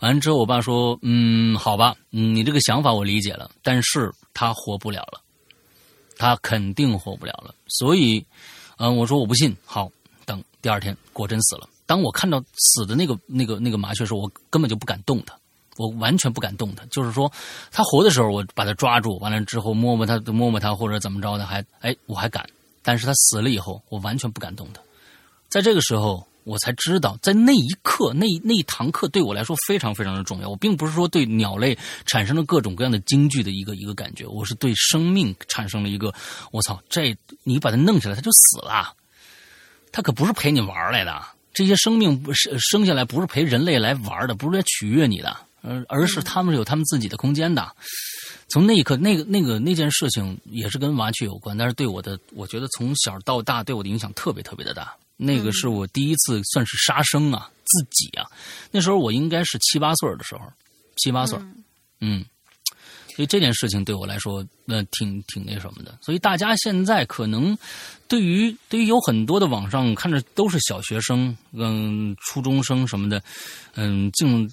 [0.00, 5.20] 完了之后，我爸说：“嗯，好吧，嗯，你这个想法我理解了，但是他活不了了，
[6.18, 7.54] 他肯定活不了了。
[7.68, 8.22] 所以，
[8.78, 9.56] 嗯，我说我不信。
[9.64, 9.90] 好，
[10.26, 15.34] 等第二天果真死了，当我看到死的那个那个那个麻雀时候，我根本就不敢动它，
[15.76, 16.84] 我完全不敢动它。
[16.86, 17.32] 就是说，
[17.70, 22.44] 它活的时候，我把它抓住，完了之后摸摸它，摸摸它或者怎么着的，还哎我还敢。
[22.88, 24.80] 但是他死了以后，我完全不敢动他。
[25.50, 26.26] 在这个时候。
[26.44, 30.48] 我才知道，在那一刻，那那一堂课对我来说非常非常的重要。
[30.48, 36.10] 我并不是说对鸟类产生了各种各样的惊惧的一个一个感觉，我是对生命产生了一个，
[36.50, 38.94] 我操，这你把它弄起来，它就死了，
[39.92, 41.22] 它可不是陪你玩来的。
[41.52, 47.70] 这些生命不是生下来不是陪人类来玩的，不是来取悦你的，而而是他们有他们自己的空间的。
[48.48, 54.94] 从那一刻，那个那个那件事情也是跟麻雀有关，但是对我的，我觉得从小到大对我的影响特别特别的大。
[55.20, 58.24] 那个是我第一次算是杀生啊，自己啊，
[58.70, 60.42] 那时候我应该是七八岁的时候，
[60.96, 61.36] 七八岁，
[62.00, 62.24] 嗯，
[63.16, 65.98] 所以这件事情对我来说，那挺挺那什么的。
[66.00, 67.58] 所以大家现在可能
[68.06, 73.20] 对于对于有很多的网上看着都是小学生、嗯初中生什么的，
[73.74, 74.48] 嗯，竟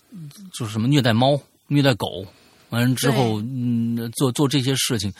[0.51, 2.25] 就是什么虐待猫、虐待狗。
[2.69, 5.13] 完了之后，嗯，做做这些事情，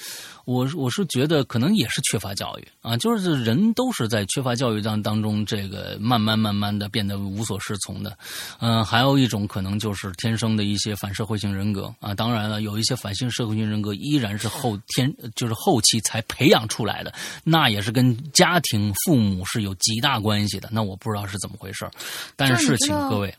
[0.45, 8.17] 我我是觉得可能也是缺乏教育啊，就是人都是在缺乏教育当当中，这个慢慢慢慢的变得无所适从的，
[8.59, 21.89] 嗯，还有一种可能就是天生的一些反社会性人格啊，当然了，有一些反性社会性人格依然是后天就是后期才培养出来的，那也是跟家庭父母是有极大关系的，那我不知道是怎么回事
[22.35, 23.33] 但是请各位，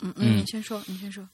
[0.00, 1.26] 嗯嗯，你先说，你先说。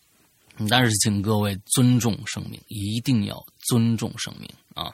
[0.69, 4.91] 但是，请各位尊重生命，一定要尊重生命啊！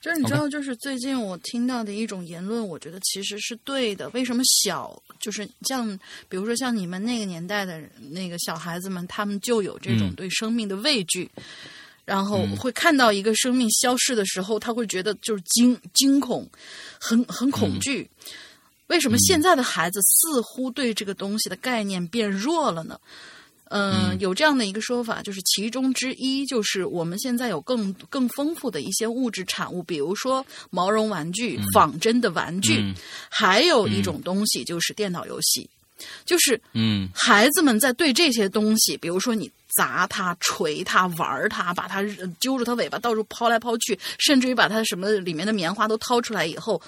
[0.00, 4.08] 就是你知道，就是最近我听到的一种言论，我觉得其实是对的。
[4.10, 5.86] 为什么小，就是像
[6.26, 11.30] 比如说像你们那个年代的那个小孩子们，他们就有这种对生命的畏惧，
[12.06, 16.48] 然后会看到一个生命消逝的时候，他会觉得就是惊惊恐，
[16.98, 18.08] 很很恐惧。
[18.86, 22.98] 为什么现在的孩子似乎对这个东西的概念变弱了呢？
[23.04, 23.10] 嗯，
[24.18, 32.92] 有这样的一个说法，就是其中之一就是我们现在有更更丰富的一些物质产物，比如说毛绒玩具、仿真的玩具，
[33.28, 35.70] 还有一种东西就是电脑游戏，
[36.24, 42.02] 就是嗯，孩子们在对这些东西，比如说你砸它、捶它、玩它，把它
[42.40, 46.82] 揪住它尾巴到处抛来抛去，甚至于把它什么里面的棉花都掏出来以后。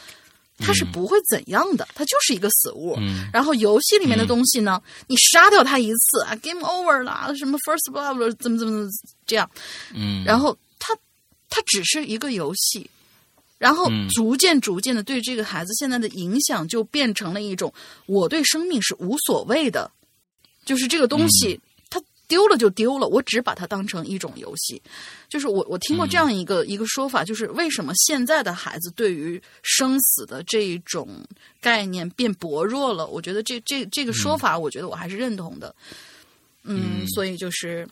[0.62, 2.96] 它是不会怎样的，它就是一个死物。
[3.32, 8.88] 然后游戏里面的东西呢，你杀掉它一次啊，game over 了，什么 first blood 怎么怎么
[9.26, 9.50] 这样。
[9.94, 10.96] 嗯，然后它
[11.50, 12.88] 它只是一个游戏，
[13.58, 17.72] 然后逐渐逐渐的对这个孩子现在的影响就变成了一种，
[18.06, 19.90] 我对生命是无所谓的，
[20.64, 21.60] 就是这个东西。
[22.32, 24.80] 丢了就丢了，我只把它当成一种游戏。
[25.28, 31.06] 就是我我听过这样一个一个说法，就是为什么现在的孩子对于生死的这一种
[31.60, 33.06] 概念变薄弱了？
[33.06, 35.74] 我觉得这这这个说法，我觉得我还是认同的。
[36.62, 37.86] 嗯，所以就是，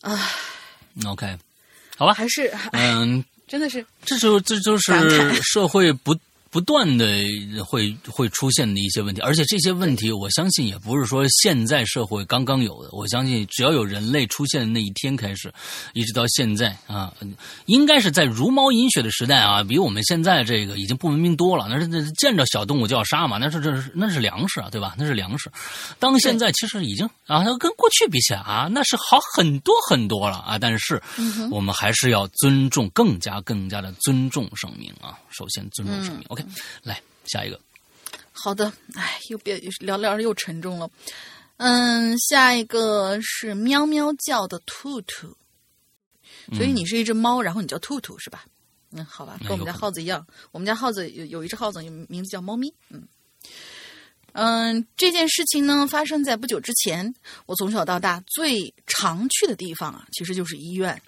[0.00, 0.18] 唉
[1.06, 1.38] ，OK，
[1.96, 4.92] 好吧，还是嗯，真的是，这就这就是
[5.42, 6.12] 社会不。
[6.50, 7.06] 不断的
[7.64, 12.88] 会会出现的一些问题，而且这些问题，我相信也不是说现在社会刚刚有的。
[12.90, 15.52] 我相信，只要有人类出现的那一天开始，
[15.92, 17.14] 一直到现在啊，
[17.66, 21.68] 应该是在茹毛饮血的时代啊，比我们现在这个已经不文明多了。
[21.68, 24.96] 那是那见着小动物就要杀嘛，那是这是那是粮食啊，对吧？
[24.98, 25.48] 那是粮食。
[26.00, 30.58] 当现在其实已经啊，跟过去比起来啊，那是好很多很多了啊。
[30.58, 31.00] 但是
[31.48, 35.16] 我们还是要尊重，更加更加的尊重生命啊。
[35.30, 36.24] 首先尊重生命。
[36.26, 36.39] OK。
[36.82, 37.60] 来下一个，
[38.32, 40.90] 好的，哎，又别聊聊又沉重了。
[41.58, 45.36] 嗯，下一个是喵喵叫的兔兔，
[46.54, 48.44] 所以你是一只猫，然后你叫兔兔是吧？
[48.92, 52.72] 嗯，好吧，跟我们家耗子一样，我们家耗子有有一只耗子，名字叫猫咪。
[52.88, 53.06] 嗯
[54.32, 57.14] 嗯，这件事情呢发生在不久之前，
[57.46, 61.02] 我从小到大最常去的地方啊，其实就是医院。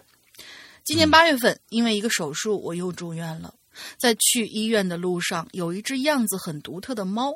[0.84, 3.54] 今年八月份，因为一个手术，我又住院了。
[3.98, 7.35] 在去医院的路上，有一只样子很独特的猫，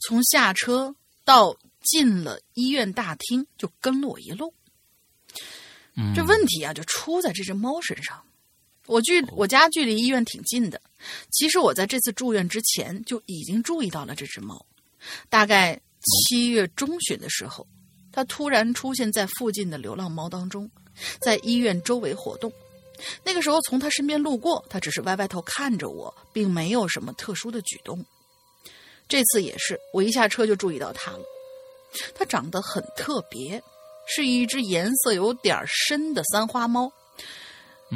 [0.00, 0.94] 从下车
[1.24, 4.52] 到进了医院大厅，就跟了我一路。
[6.14, 8.22] 这问题啊，就出在这只猫身上。
[8.86, 10.80] 我距我家距离医院挺近的，
[11.30, 14.64] 其实我在这次住院之前就已经注意到了这只猫。
[15.28, 17.66] 大概七月中旬的时候，
[18.12, 20.70] 它突然出现在附近的流浪猫当中，
[21.20, 22.52] 在医院周围活动。
[23.22, 28.04] 那个时候从他身边路过，他只是歪歪头看着我，并没有什么特殊的举动。
[29.08, 31.20] 这次也是，我一下车就注意到他了。
[32.14, 33.62] 他长得很特别，
[34.06, 36.90] 是一只颜色有点深的三花猫，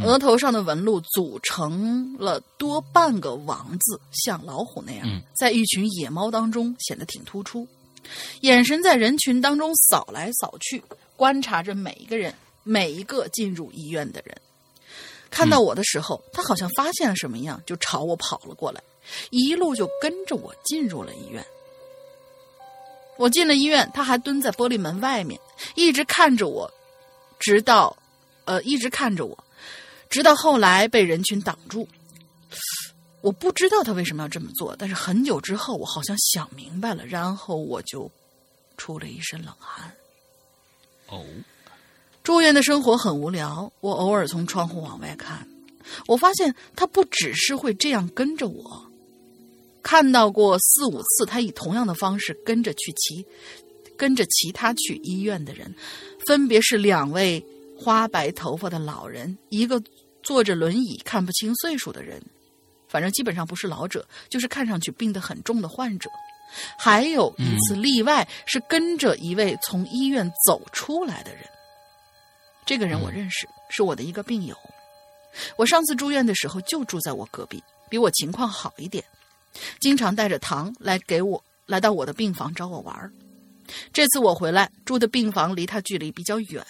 [0.05, 7.67] 额头上的纹路组成了多半个王字，像老虎那样，在一群野猫当中显得挺突出。
[8.41, 10.83] 眼神在人群当中扫来扫去，
[11.17, 14.41] 观察着每一个人，每一个进入医院的人。
[15.31, 18.83] 看到我的时候，他好像发现了什么一样，就朝我跑了过来，
[19.31, 21.45] 一路就跟着我进入了医院。
[23.17, 25.39] 我进了医院，他还蹲在玻璃门外面，
[25.75, 26.73] 一直看着我，
[27.39, 27.97] 直到，
[28.47, 29.45] 呃，一直看着我，
[30.09, 31.87] 直到后来被人群挡住。
[33.21, 38.11] 我不知道他为什么要这么做，但是很久之后，我好像想明白了，然后我就
[38.79, 39.95] 出了一身冷汗。
[41.09, 41.23] 哦，
[42.31, 45.45] 住院的生活很无聊，我偶尔从窗户往外看，
[46.07, 48.87] 我发现他不只是会这样跟着我，
[49.83, 53.27] 看到过四五次，他以同样的方式跟着去其
[53.97, 55.75] 跟着其他去医院的人，
[56.25, 57.45] 分别是两位
[57.77, 59.83] 花白头发的老人，一个
[60.23, 62.23] 坐着轮椅看不清岁数的人。
[62.87, 66.09] 反正基本上不是老者，就是看上去病得很重的患者。
[66.79, 71.43] 还有一次例外是跟着一位从医院走出来的人。
[72.71, 74.57] 这个人我认识，是我的一个病友。
[75.57, 79.05] 我上次住院的时候就住在我隔壁，比我情况好一点，
[79.81, 83.13] 经常带着糖来给我来到我的病房找我玩。
[83.93, 86.65] 这次我回来住的病房离他距离比较远，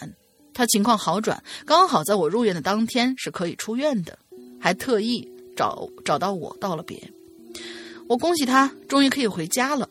[0.54, 4.18] 他情况好转，刚好在我入院的当天是可以出院的，
[4.58, 5.30] 还特意。
[5.54, 7.12] 找找到我道了别，
[8.08, 9.86] 我恭喜他终于可以回家了，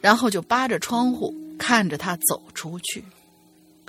[0.00, 3.04] 然后就扒着窗户看着他走出去。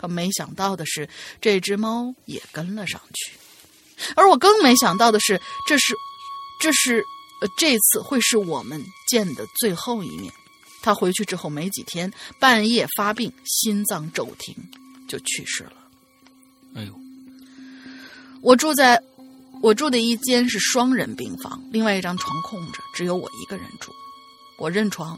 [0.03, 1.07] 可没想到的是，
[1.39, 3.31] 这只猫也跟了上去。
[4.17, 5.95] 而我更没想到的是，这是
[6.59, 7.01] 这是
[7.39, 10.29] 呃这次会是我们见的最后一面。
[10.81, 14.53] 他回去之后没几天，半夜发病，心脏骤停，
[15.07, 15.77] 就去世了。
[16.75, 16.93] 哎呦，
[18.41, 19.01] 我住在。
[19.61, 23.93] 我住的一间是双人病房，另外一张床空着，只有我一个人住。
[24.57, 25.17] 我认床，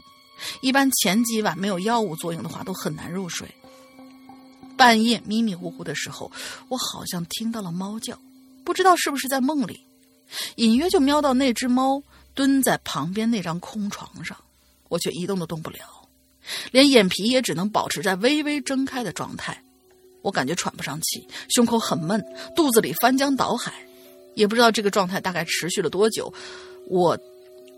[0.60, 3.52] 一般前几晚没有药物作用的话都很难入睡。
[4.76, 6.30] 半夜迷迷糊糊的时候，
[6.68, 8.18] 我好像听到了猫叫，
[8.64, 9.80] 不知道是不是在梦里，
[10.56, 12.02] 隐约就瞄到那只猫
[12.34, 14.36] 蹲在旁边那张空床上，
[14.88, 15.78] 我却一动都动不了，
[16.70, 19.62] 连眼皮也只能保持在微微睁开的状态。
[20.22, 22.22] 我感觉喘不上气，胸口很闷，
[22.54, 23.72] 肚子里翻江倒海。
[24.34, 26.30] 也不知道这个状态大概持续了多久，
[26.88, 27.18] 我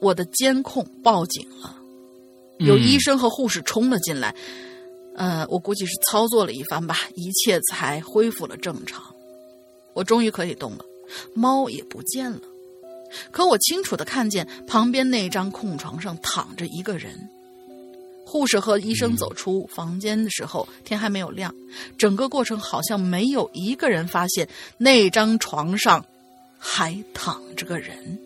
[0.00, 1.76] 我的监控报警了，
[2.58, 4.34] 有医生和护士冲了进来，
[5.18, 9.02] 呃，我估计是操作了一番吧，一切才恢复了正常。
[9.92, 10.84] 我终于可以动了，
[11.34, 12.40] 猫也不见了，
[13.32, 17.28] 可我清楚的看见旁边那张空床上躺着一个人。
[18.24, 21.52] 护士和医生走出房间的时候，天还没有亮，
[21.98, 24.48] 整个过程好像没有一个人发现
[24.78, 26.04] 那张床上。
[26.60, 28.18] 还躺着个人，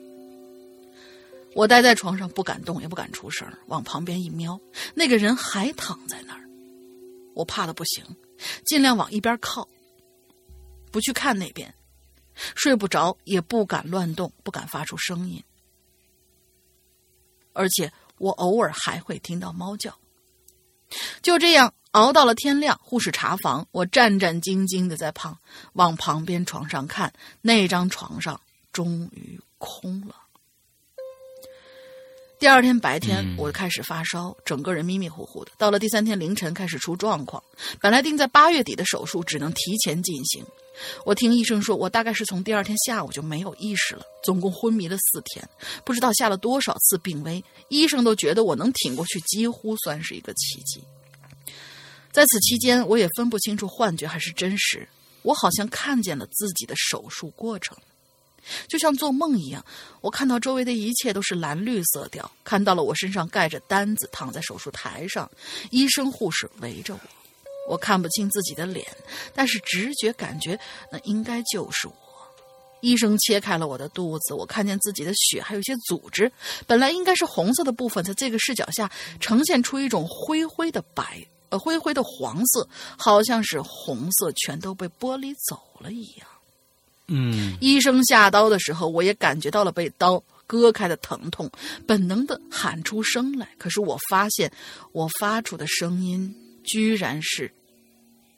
[1.55, 4.59] 我待在床上不敢动，也不敢出声，往旁边一瞄，
[4.95, 6.42] 那个人还躺在那儿。
[7.35, 8.05] 我怕的不行，
[8.65, 9.69] 尽量往一边靠，
[10.91, 11.75] 不去看那边，
[12.55, 15.43] 睡不着，也不敢乱动，不敢发出声音，
[17.53, 19.97] 而且我偶尔还会听到猫叫。
[21.23, 21.75] 就这样。
[21.93, 25.39] 熬到了天亮，护士查房，我战战兢兢的在旁
[25.75, 27.13] 往旁边床上看，
[27.43, 28.41] 那张床上
[28.73, 30.17] 终于空了。
[32.43, 35.53] 第二天白天，我开始发烧，整个人迷迷糊糊的。
[35.57, 37.41] 到了第三天凌晨，开始出状况。
[37.81, 40.45] 本来定在八月底的手术，只能提前进行。
[41.05, 45.49] 我听医生说，我大概是从第二天下午就没有意识了，总共昏迷了四天，
[45.85, 47.41] 不知道下了多少次病危。
[47.69, 50.83] 医生都觉得我能挺过去，几乎算是一个奇迹。
[52.11, 54.89] 在此期间，我也分不清楚幻觉还是真实。
[55.23, 57.79] 我好像看见了自己的手术过程，
[58.69, 59.65] 就像做梦一样。
[60.01, 65.31] 我看到周围的一切都是蓝绿色调，看到了我身上盖着单子，躺在手术台上，
[65.71, 67.01] 医生护士围着我。
[67.69, 68.87] 我看不清自己的脸，
[69.35, 70.59] 但是直觉感觉
[70.91, 71.95] 那应该就是我。
[72.81, 76.31] 医生切开了我的肚子，我看见自己的血还有一些组织，
[76.67, 78.91] 本来应该是红色的部分，在这个视角下
[79.21, 81.25] 呈现出一种灰灰的白。
[81.51, 82.67] 呃，灰灰的黄色，
[82.97, 86.27] 好像是红色全都被剥离走了一样。
[87.13, 91.51] 嗯，医生下刀的时候，我也感觉到了被刀割开的疼痛，
[91.87, 93.49] 本能的喊出声来。
[93.59, 94.51] 可是我发现，
[94.93, 96.35] 我发出的声音
[96.65, 97.53] 居然是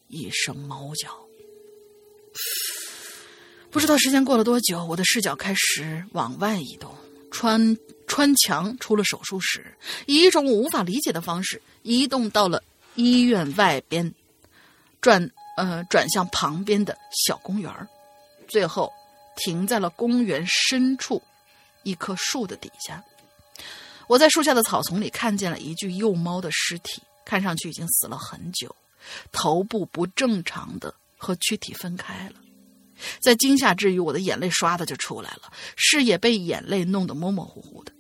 [0.09, 1.09] 一声猫叫。
[3.71, 6.93] 不知道时间过了多久，我的视角开始往外移动，
[7.31, 9.65] 穿穿墙出了手术室，
[10.07, 12.63] 以一种我无法理解的方式移动到了。
[12.97, 14.15] 医院外边，
[15.01, 16.97] 转呃转向旁边的
[17.27, 17.69] 小公园
[18.55, 18.93] 最后
[19.35, 21.21] 停在了公园深处
[21.83, 23.03] 一棵树的底下。
[24.07, 28.73] 我在树下的草丛里看见了一具幼猫的尸体，看上去已经死了很久，
[29.33, 32.37] 头部不正常的和躯体分开了。
[33.21, 37.91] 在惊吓之余，我的眼泪唰的就出来了，视野被眼泪弄得模模糊糊的。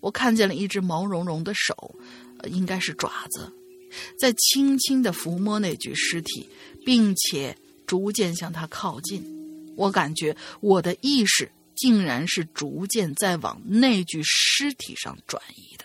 [0.00, 1.94] 我看见了一只毛茸茸的手，
[2.44, 3.50] 应该是爪子，
[4.20, 6.50] 在轻轻的抚摸那具尸体，
[6.84, 7.56] 并且
[7.86, 9.41] 逐渐向它靠近。
[9.76, 15.84] 我感觉我的意识竟然是逐渐在往那具尸体上转移的。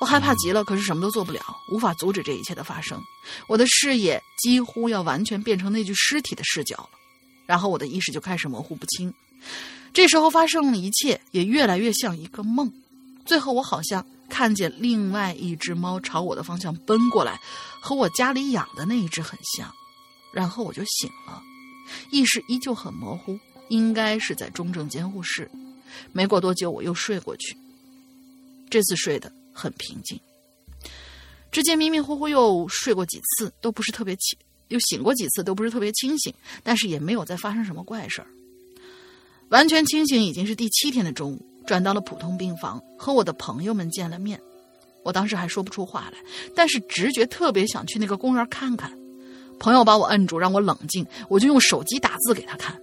[0.00, 1.40] 我害怕极了，可是什么都做不了，
[1.72, 3.02] 无法阻止这一切的发生。
[3.48, 6.90] 我的视野几乎要完全变成那具尸体的视角了，
[7.46, 9.12] 然后我的意识就开始模糊不清。
[9.92, 12.72] 这时候发生的一切也越来越像一个梦。
[13.26, 17.40] 最后，我好像看见另外一只猫朝我的方向奔过来，
[17.80, 19.74] 和我家里养的那一只很像。
[20.32, 21.42] 然后我就醒了，
[22.10, 25.50] 意识依旧很模糊，应该是在中正监护室。
[26.12, 27.56] 没过多久，我又睡过去。
[28.70, 30.18] 这次睡得很平静。
[31.50, 36.32] 之前迷迷糊糊又睡过几次，都不是特别清，又醒过几次，都不是特别清醒，
[36.62, 38.28] 但是也没有再发生什么怪事儿。
[39.48, 44.38] 完全清醒已经是第七天的中午，转到了普通病房，和我的朋友们见了面。
[45.02, 46.18] 我当时还说不出话来，
[46.54, 48.92] 但是直觉特别想去那个公园看看。
[49.58, 52.76] 朋友把我摁住，让我冷静，我就用手机打字给他看。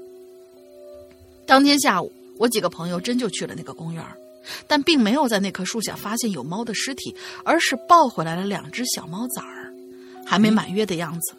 [1.45, 4.03] 当天下午，我几个朋友真就去了那个公园，
[4.67, 9.73] 但并没有在那棵树下发现有猫的尸体，而是抱回来了两只小猫崽儿，
[10.25, 11.35] 还没满月的样子。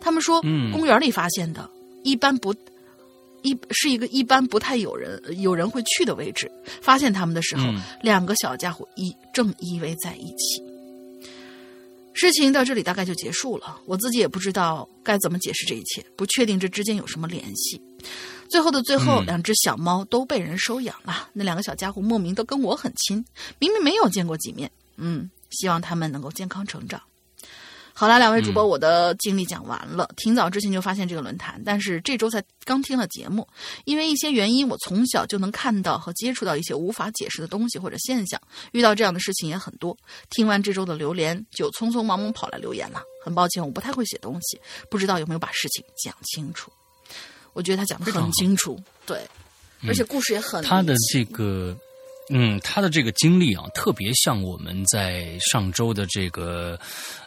[0.00, 0.40] 他们说，
[0.72, 1.68] 公园里发现的，
[2.02, 2.54] 一般不。
[3.44, 6.48] 一是一个一般不太有人有人会去的位置，
[6.80, 7.64] 发现他们的时候，
[8.00, 10.62] 两个小家伙依正依偎在一起。
[12.14, 17.80] 事情到这里大概就结束了，我自己也不知道该怎么解释这一切，不确定这之间有什么联系。
[18.48, 23.24] 最后的最后，两只小猫都被人收养了，那两个小家伙莫名都跟我很亲，
[23.58, 24.70] 明明没有见过几面。
[24.96, 27.00] 嗯，希望他们能够健康成长。
[27.94, 30.08] 好了，两位主播，我的经历讲完了。
[30.16, 33.46] 挺早之前就发现这个论坛，但是这周才刚听了节目，
[33.84, 38.40] 因为一些原因，我从小就能看到和接触到一些无法解释的东西或者现象，
[38.72, 39.96] 遇到这样的事情也很多。
[40.30, 43.02] 听完这周的留言，就匆匆忙忙跑来留言了。
[43.22, 44.58] 很抱歉，我不太会写东西，
[44.90, 46.72] 不知道有没有把事情讲清楚。
[47.52, 49.20] 我觉得他讲的很清楚，对，
[49.86, 51.76] 而且故事也很他的这个。
[52.34, 56.78] 嗯，他的这个经历啊，特别像我们在上周的这个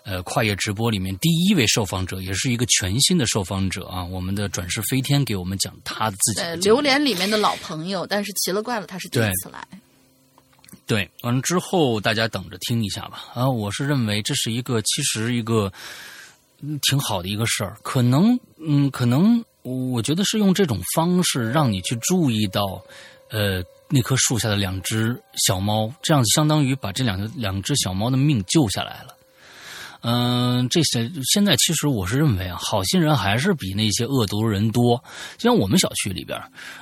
[0.03, 4.03] 呃跨越直播里面第一位受访者，也是一个全新的受访者啊。
[4.03, 9.63] 我们的转世飞天给我们讲他自己的榴莲里面的老朋友，但是奇了怪了，他是第一次来。
[10.87, 13.25] 对，完了之后大家等着听一下吧。
[13.35, 15.71] 啊，我是认为这是一个其实一个
[16.81, 22.83] 挺好的一个事儿，可能嗯，可能我觉得是用这种方式让你去注意到
[23.29, 23.63] 呃。
[23.89, 29.15] 那棵树下的两只小猫，这样子相当于把这两个两只小猫的命救下来了。
[30.07, 35.03] 嗯，这些现在其实我是认为啊，好心人还是比那些恶毒人多。
[35.37, 36.39] 就像我们小区里边，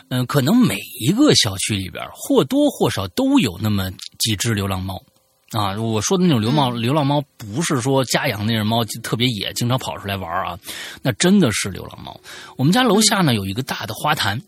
[0.10, 3.90] 嗯，可能每一个小区里边或多或少都有那么
[4.20, 5.02] 几只流浪猫
[5.52, 5.80] 啊。
[5.80, 10.60] 我说的那种流浪流浪猫，不是说家养那种猫特别野，经常跑出来玩啊，
[11.02, 12.20] 那真的是流浪猫。
[12.58, 14.42] 我们家楼下呢有一个大的花坛。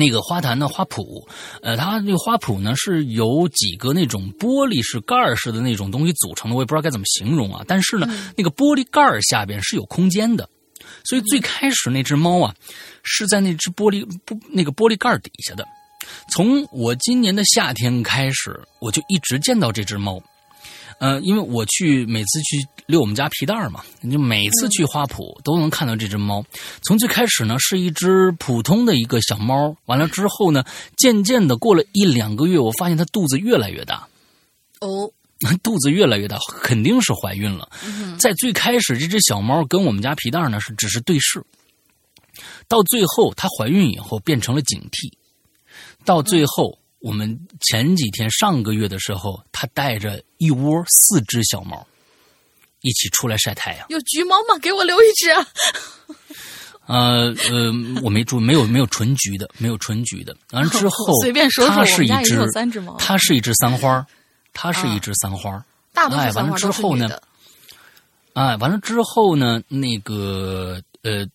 [0.00, 1.24] 那个花坛的花圃，
[1.62, 7.62] 呃，它那个花圃呢是由几个那种玻璃是盖儿似的那种东西组成的，我也不知道该怎么形容啊。
[7.68, 10.48] 但是呢，那个玻璃盖儿下边是有空间的，
[11.04, 12.54] 所以最开始那只猫啊
[13.02, 15.64] 是在那只玻璃不那个玻璃盖底下的。
[16.32, 20.20] 从我今年的夏天开始，我就一直见到这只猫。
[21.00, 23.82] 呃，因为我去每次去遛我们家皮蛋儿嘛，
[24.12, 26.44] 就每次去花圃都能看到这只猫。
[26.82, 30.62] 从最开始呢是一只普通的一个小猫，完了之后呢，
[30.98, 34.06] 渐渐的过了一两个月，我发现它肚子越来越大。
[34.80, 35.10] 哦，
[35.64, 37.66] 肚子越来越大，肯定是怀孕了。
[38.18, 41.42] 在最开始，这只小猫跟我们家皮蛋儿呢是只是对视，
[42.68, 45.10] 到最后它怀孕以后变成了警惕，
[46.04, 46.78] 到最后。
[47.00, 51.86] 我们前几天上个月的时候，他带着一窝四只小猫，
[52.82, 53.86] 一起出来晒太阳。
[53.88, 54.58] 有橘猫吗？
[54.60, 55.30] 给我留一只。
[56.86, 57.72] 呃呃，
[58.02, 60.36] 我没注，没有没有纯橘的，没有纯橘的。
[60.52, 64.06] 完了之后， 随便说说，是一只三只猫，它是一只三花，
[64.52, 65.64] 它是一只三花。
[65.94, 67.08] 大部分三花之后呢？
[68.34, 69.62] 哎，完了之后呢？
[69.68, 71.26] 那个呃，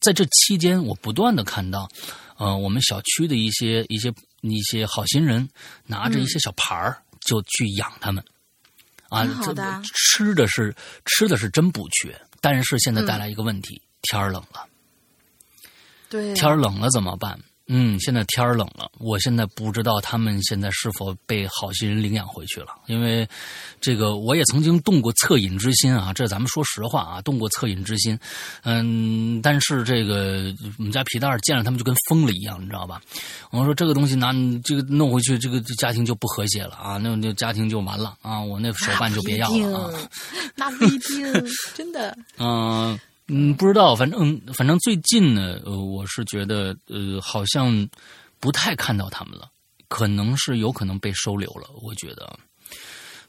[0.00, 1.88] 在这期间，我不断的看到，
[2.36, 4.12] 呃，我们小区的一些一些。
[4.50, 5.48] 一些好心人
[5.86, 8.24] 拿着一些小盘儿就去养它们，
[9.08, 9.54] 啊，这
[9.94, 10.74] 吃的是
[11.04, 14.66] 吃的是真不缺，但是现在带来一个问题，天儿冷了，
[16.08, 17.38] 对，天儿冷了怎么办？
[17.66, 23.26] 嗯，现在天儿冷了，我现在不知道他们现在是否被好心人领养回去了，因为
[23.80, 28.18] 这个我也曾经动过恻隐之心啊，这咱们说实话啊，动过恻隐之心，
[28.64, 33.00] 嗯，但是这个我们家皮蛋儿见了他们就跟疯了一样，你知道吧？
[33.50, 34.30] 我说这个东西拿
[34.62, 40.08] 这个弄回去，这个家庭就不和谐了啊，那那家庭就完了啊，我那手办就别要了啊，
[40.54, 41.32] 那不一定，
[41.74, 42.98] 真的， 嗯。
[43.28, 47.88] 嗯，不知道，反正反正最近呢，呃，我是觉得，呃，好像
[48.38, 49.48] 不太看到他们了，
[49.88, 52.38] 可能是有可能被收留了，我觉得。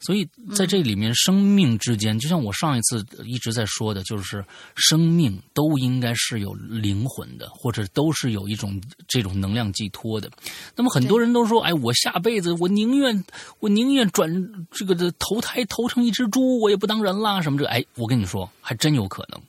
[0.01, 10.29] 所以在这里面，生命之间，就像我上一次一直在说的，就是生命都应该是有灵魂的，或者都是有一种这种能量寄托的。
[10.75, 13.23] 那么很多人都说，哎，我下辈子我宁愿
[13.59, 14.29] 我宁愿转
[14.69, 17.65] 这个的投胎投成一只猪，我也不当人啦，什么这？
[17.65, 19.41] 哎，我跟你说，还真有可能。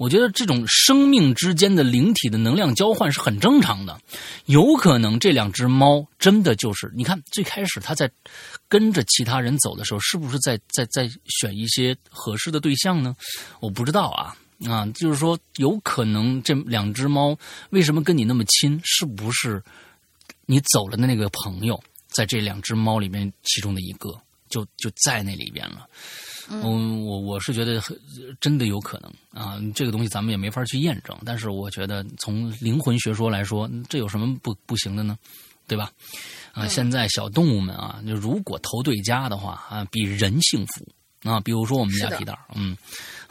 [0.00, 4.00] 我觉得这种生命之间的灵体的能量交换是很正常的，
[4.46, 8.10] 有可能这两只猫真的就是你看最开始它在
[8.66, 13.14] 跟着其他人走的时候，是不是在在在选一些合适的对象呢？
[13.60, 14.34] 我不知道啊
[14.66, 17.36] 啊，就是说有可能这两只猫
[17.68, 18.80] 为什么跟你那么亲？
[18.82, 19.62] 是不是
[20.46, 21.78] 你走了的那个朋友
[22.08, 25.86] 在这两只猫里面其中的一个就就在那里边了？
[26.50, 27.80] 嗯，我我是觉得
[28.40, 31.16] 真的有可能啊，这个东西咱们也没法去验证。
[31.24, 35.16] 但是我觉得从灵魂学说来说，这有什么不不行的呢？
[35.68, 35.92] 对吧？
[36.52, 41.38] 啊，现在小动物们啊，就如果投对家的话啊，比人幸福啊。
[41.38, 42.76] 比如说我们家皮蛋嗯，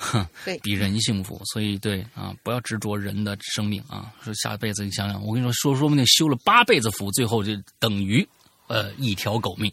[0.63, 1.41] 比人幸福。
[1.51, 4.13] 所以对啊，不要执着人的生命啊。
[4.23, 8.25] 说下辈子你想想，我跟你说，说说不定修了八辈子福，最后就等于
[8.67, 9.69] 呃一条狗命。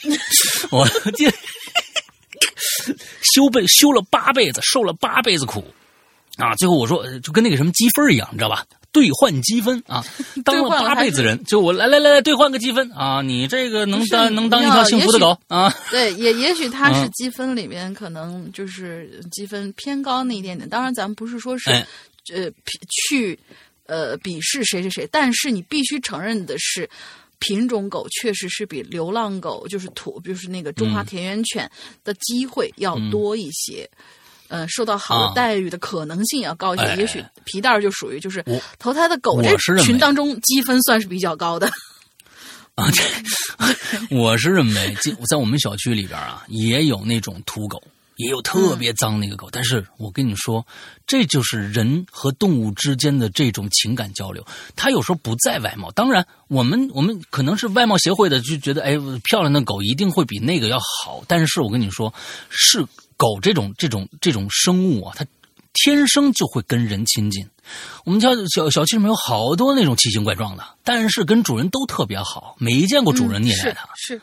[0.72, 1.30] 我这。
[3.32, 5.64] 修辈修了八辈子，受了八辈子苦，
[6.36, 6.54] 啊！
[6.56, 8.64] 最后我说，就跟那个什么积分一样，你知道吧？
[8.92, 10.04] 兑换积分啊，
[10.44, 13.22] 当了八辈子人，就我来来来来兑换个积分啊！
[13.22, 15.74] 你这个能当能当一条幸福的狗啊？
[15.90, 20.68] 对，也也许他是积分里面可能就是积分偏高那一点点。
[20.68, 21.70] 当然，咱们不是说是
[22.32, 22.48] 呃
[23.08, 23.36] 去
[23.86, 26.88] 呃鄙视谁谁谁，但是你必须承认的是。
[27.38, 31.70] 品种狗确实是比流浪狗，就是土，就是那个中华田园犬
[32.02, 33.88] 的机会要多一些，
[34.48, 36.96] 呃，受到好的待遇的可能性要高一些。
[36.96, 38.44] 也许皮蛋儿就属于就是
[38.78, 41.70] 投胎的狗这群当中积分算是比较高的。
[42.74, 43.04] 啊，这
[44.10, 44.96] 我是认为，
[45.30, 47.82] 在我们小区里边啊，也有那种土狗。
[48.16, 50.64] 也有特别脏那个狗，但是我跟你说，
[51.06, 54.46] 这就是人和动物之间的这种情感交流。
[54.76, 61.24] 它有时候不在外貌，当然我们我们可能是外貌协会的，就觉得哎，漂亮的狗一定会比那个要好。
[61.26, 62.14] 但是我跟你说，
[62.50, 62.86] 是
[63.16, 65.26] 狗这种这种这种生物啊，它
[65.72, 67.48] 天生就会跟人亲近。
[68.04, 73.88] 我们家小小区里面有好多那种奇形怪状的，但是跟主人都特别好，没见过主人虐待它。
[73.96, 74.20] 是。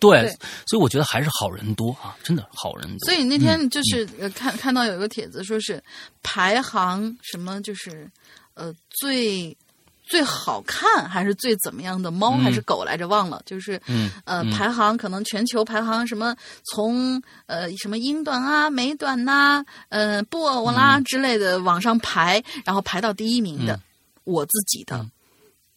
[0.00, 0.28] 对，
[0.66, 2.98] 所以我觉得还是好人多啊，真的好人多。
[3.06, 5.82] 所以那天就是看看到有一个帖子，说是
[6.22, 8.08] 排行什么，就是
[8.54, 9.56] 呃最
[10.04, 13.42] 最好看还是最怎么样的猫还是狗来着，忘了。
[13.44, 13.80] 就是
[14.24, 16.34] 呃排行可能全球排行什么
[16.72, 23.78] 从呃什么英短啊、美短呐、呃布偶啦之类的往上排，然后排到第一名的，
[24.24, 25.04] 我自己的，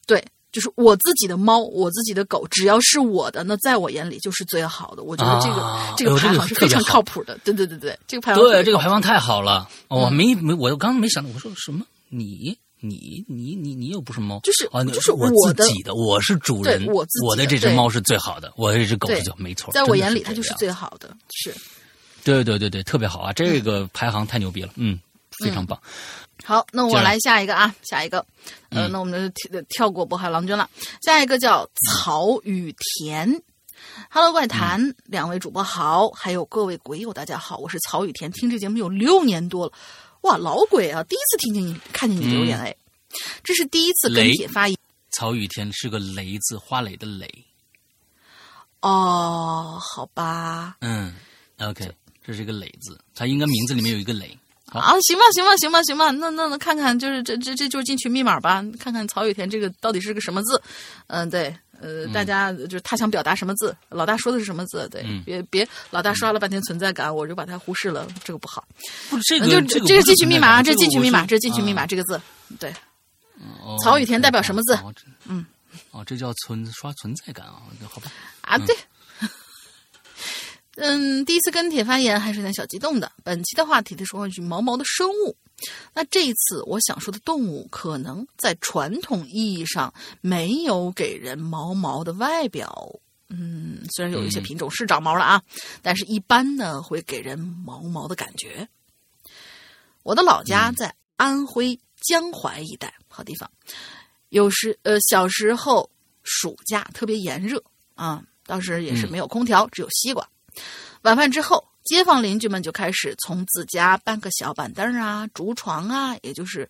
[0.05, 0.23] 对。
[0.51, 5.03] 就是我自己的猫，我自己的狗，只要是我的，那在我眼里就是最好的。
[5.03, 7.37] 我觉得这个这个排行是非常靠谱的。
[7.43, 9.69] 对对对对，这个排行对这个排行太好了。
[9.87, 11.85] 我没没，我刚刚没想到，我说什么？
[12.09, 19.71] 你你你你你又不是猫，就是啊，就是我自己的，我是主人，我自己我的这只猫是最好的，我这只狗是就没错。
[19.71, 21.15] 在我眼里，它就是最好的。
[21.31, 21.55] 是，
[22.25, 23.31] 对对对对，特别好啊！
[23.31, 24.99] 这个排行太牛逼了，嗯，
[25.43, 25.79] 非常棒。
[26.43, 28.25] 好，那我来下一个啊，下一个，
[28.69, 30.69] 呃，那我们跳跳过渤海郎君了。
[31.03, 33.41] 下一个叫曹雨田
[34.09, 39.73] ，Hello 怪谈，两位主播好，还有各位鬼友大家好，我是曹雨田，听这节目有六年多了，
[40.21, 42.75] 哇，老鬼啊，第一次听见你看见你留言哎，
[43.43, 44.77] 这是第一次跟帖发言。
[45.11, 47.29] 曹雨田是个雷字，花蕾的蕾。
[48.81, 50.77] 哦，好吧。
[50.81, 51.13] 嗯
[51.59, 51.91] ，OK，
[52.25, 54.35] 这是一个雷字，它应该名字里面有一个蕾。
[54.79, 60.61] 啊，行吧，行吧，行吧，行吧，那那那看看，就是这这这就是进群密码吧，看看曹雨田这个到底是个什么字？
[61.07, 63.75] 嗯，对，呃，大家就是他想表达什么字？
[63.89, 64.87] 老大说的是什么字？
[64.89, 68.65] 对，别别，老大刷了半天存在感，我就把他忽视了，这个不好。
[69.09, 72.21] 不，这个就这是进群密码，这进群密码，这进群密码这个字，
[72.59, 72.73] 对。
[73.83, 74.77] 曹雨田代表什么字？
[75.25, 75.45] 嗯，
[75.91, 78.11] 哦，这叫存刷存在感啊，好吧。
[78.41, 78.73] 啊，对。
[78.75, 78.77] 嗯，
[81.25, 83.11] 第一次跟帖发言还是有点小激动的。
[83.23, 85.35] 本期的话题的说一句毛毛的生物，
[85.93, 92.99] 那这一次我想说的动物，可能在传统意义上没有给人毛毛的外表。
[93.27, 95.41] 嗯，虽然有一些品种是长毛了啊，
[95.81, 98.67] 但是一般呢会给人毛毛的感觉。
[100.03, 103.49] 我的老家在安徽江淮一带，好地方。
[104.29, 105.89] 有时呃，小时候
[106.23, 107.61] 暑假特别炎热
[107.95, 110.27] 啊，当时也是没有空调，只有西瓜。
[111.01, 116.69] 晚饭之后，街坊邻居们就开始从自家搬个小板凳啊、竹床啊，也就是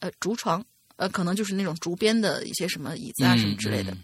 [0.00, 0.64] 呃竹床，
[0.96, 3.96] 呃可能就是那种竹编的一些什么椅子啊什么之类的，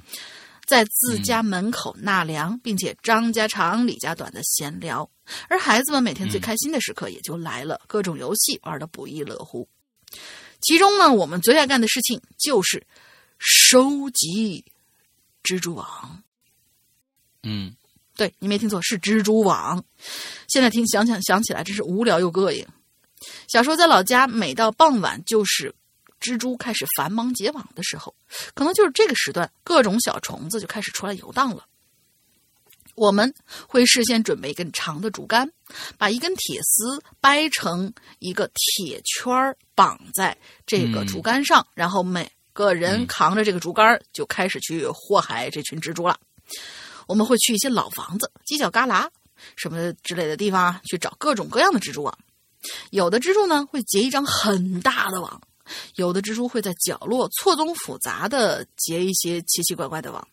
[0.67, 5.09] 在自家门口纳凉，并且张家长李家短的闲聊。
[5.49, 9.69] 而孩子们每天最开心的时刻也就来了，各种游戏玩的不亦乐乎。
[10.61, 12.87] 其中呢，我们最爱干的事情就是
[13.39, 14.65] 收集
[15.43, 16.23] 蜘蛛网。
[17.43, 17.75] 嗯，
[18.21, 19.83] 对你没听错，是蜘蛛网。
[20.47, 22.67] 现在听想想想起来，真是无聊又膈应。
[23.49, 25.75] 小时候在老家，每到傍晚就是
[26.21, 28.15] 蜘蛛开始繁忙结网的时候，
[28.53, 31.65] 可能就是这个时段，各种小虫子就开始出来游荡了。
[32.95, 33.35] 我们
[33.67, 35.51] 会事先准备一根长的竹竿，
[35.97, 46.21] 把一根铁丝掰成一个铁圈儿，绑在这个竹竿上，然后每个人扛着这个竹竿，就开始去祸害这群蜘蛛了。
[47.11, 49.09] 我们会去一些老房子、犄角旮旯
[49.57, 52.19] 什么之类的地方啊，去找各种各样的蜘蛛网。
[52.91, 55.41] 有的蜘蛛呢会结一张很大的网，
[55.97, 60.29] 有的蜘蛛会在角落错综复杂的结一些奇奇怪怪的网。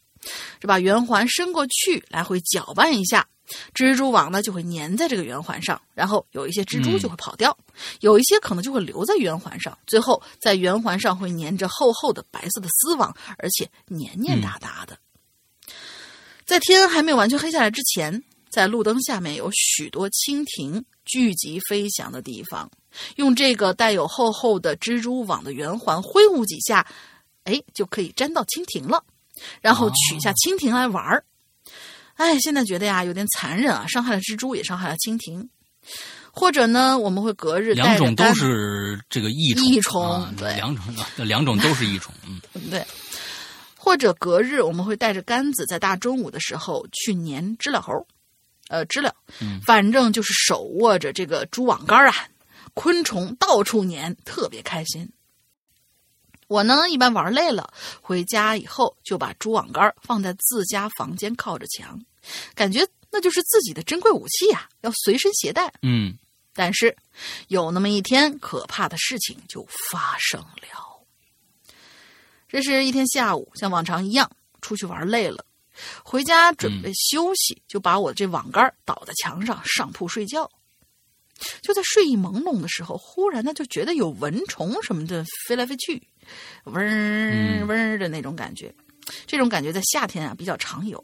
[0.61, 3.27] 是把圆环伸过去，来回搅拌一下，
[3.73, 7.57] 蜘蛛网呢就会粘在这个圆环上，然后有一些蜘蛛就会跑掉，
[8.01, 14.95] 有一些可能就会留在圆环上，最后在圆环上会粘着厚厚的白色的丝网，而且黏黏哒哒的。
[16.47, 22.71] 在天还没有完全黑下来之前，在路灯下面有许多蜻蜓聚集飞翔的地方，
[23.17, 26.87] 用这个带有厚厚的蜘蛛网的圆环挥舞几下，
[27.43, 29.03] 哎，就可以粘到蜻蜓了。
[29.61, 31.25] 然后取下蜻蜓来玩儿，
[32.15, 35.49] 哎，现在觉得呀有点残忍啊，伤害了蜘蛛，也伤害了蜻蜓。
[36.31, 40.85] 或者呢，我们会隔日两种都是这个益虫，益虫对，两种
[41.17, 42.39] 两种都是益虫，嗯，
[42.71, 42.85] 对。
[43.87, 48.05] 或者隔日我们会带着杆子，在大中午的时候去粘知了猴，
[48.67, 52.27] 呃，知了，嗯，反正就是手握着这个蛛网杆啊，
[52.73, 55.09] 昆虫到处粘，特别开心。
[56.47, 61.97] 我呢，一般玩累了，回家以后就把蛛网杆放在自家房间靠着墙，
[62.55, 65.73] 感觉那就是自己的珍贵武器呀，要随身携带。
[65.81, 66.13] 嗯，
[66.53, 66.93] 但是
[67.47, 70.86] 有那么一天，可怕的事情就发生了。
[72.47, 74.29] 这是一天下午，像往常一样
[74.61, 75.45] 出去玩累了，
[76.03, 80.49] 回家准备休息，就把我这网杆倒在墙上，上铺睡觉。
[81.61, 86.01] 就在睡意朦胧的时候，忽然呢就觉得有蚊虫什么的飞来飞去。
[86.63, 88.73] 嗡嗡的那种感觉，
[89.27, 91.03] 这种感觉在夏天啊比较常有。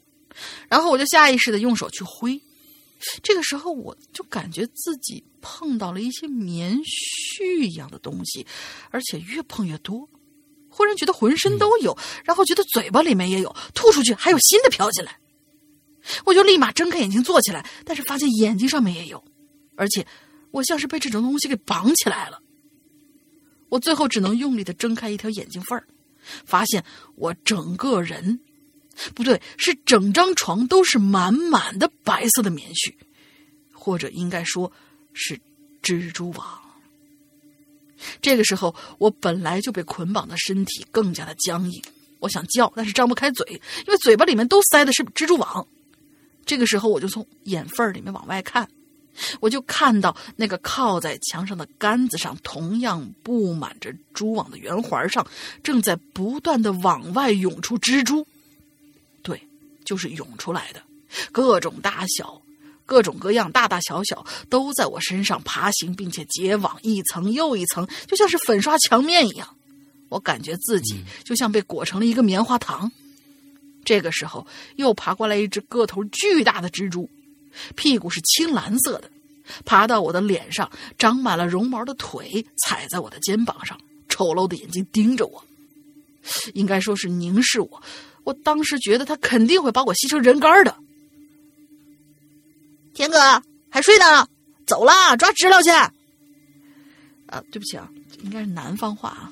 [0.67, 2.41] 然后我就下意识的用手去挥，
[3.21, 8.45] 这个时候我就感觉自己碰到了一些棉絮一样的东西，
[8.89, 10.09] 而且越碰越多。
[10.73, 11.95] 忽然觉得浑身都有，
[12.25, 15.17] 然后觉得嘴巴里面也有，吐出去还有新的飘进来。
[16.25, 19.23] 我就立马睁开眼睛坐起来，但是发现眼睛上面也有，
[19.75, 20.05] 而且
[20.51, 22.41] 我像是被这种东西给绑起来了。
[23.69, 25.85] 我最后只能用力的睁开一条眼睛缝儿，
[26.45, 26.83] 发现
[27.15, 28.39] 我整个人，
[29.13, 32.93] 不对，是整张床都是满满的白色的棉絮，
[33.71, 34.71] 或者应该说，
[35.13, 35.39] 是
[35.81, 36.62] 蜘蛛网。
[38.21, 41.81] 这个时候，我本来就被捆绑的身体更加的僵硬，
[42.19, 43.45] 我想叫，但是张不开嘴，
[43.85, 45.67] 因为嘴巴里面都塞的是蜘蛛网。
[46.45, 48.67] 这个时候，我就从眼缝里面往外看。
[49.39, 55.25] 我就看到那个靠在墙上的杆子上，同样布满着蛛网的圆环上，
[55.61, 58.25] 正在不断的往外涌出蜘蛛。
[59.21, 59.39] 对，
[59.85, 60.81] 就是涌出来的，
[61.31, 62.41] 各种大小、
[62.85, 69.47] 各种各样、大大小小，都在我身上爬行，并且结网，一层又一层，就像是粉刷墙面一样。
[70.09, 72.91] 我感觉自己就像被裹成了一个棉花糖。
[73.83, 77.09] 这个时候，又爬过来一只个头巨大的蜘蛛。
[77.75, 79.09] 屁股是青蓝色的，
[79.65, 85.43] 爬到我的脸上，长满了绒毛的腿踩在我的肩膀上，丑陋的眼睛盯着我，
[86.53, 87.83] 应该说是凝视我。
[88.23, 90.75] 我当时觉得他肯定会把我吸成人干的。
[92.93, 93.17] 田哥
[93.69, 94.27] 还睡呢，
[94.65, 95.69] 走啦，抓知了去。
[97.27, 97.89] 啊，对不起啊，
[98.21, 99.31] 应该是南方话啊。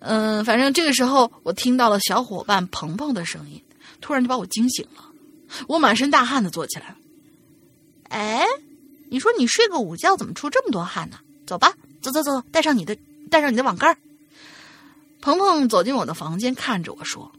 [0.00, 3.62] 嗯， 反正这个时候我听到了小伙伴鹏鹏的声音，
[4.00, 5.10] 突然就把我惊醒了。
[5.66, 6.94] 我满身大汗的坐起来。
[8.08, 8.44] 哎，
[9.08, 11.18] 你说你睡个午觉怎么出这么多汗呢？
[11.46, 11.72] 走吧，
[12.02, 12.96] 走走走，带上你的
[13.30, 13.96] 带上你的网杆。
[15.20, 17.32] 鹏鹏走进我的房间，看着我说：“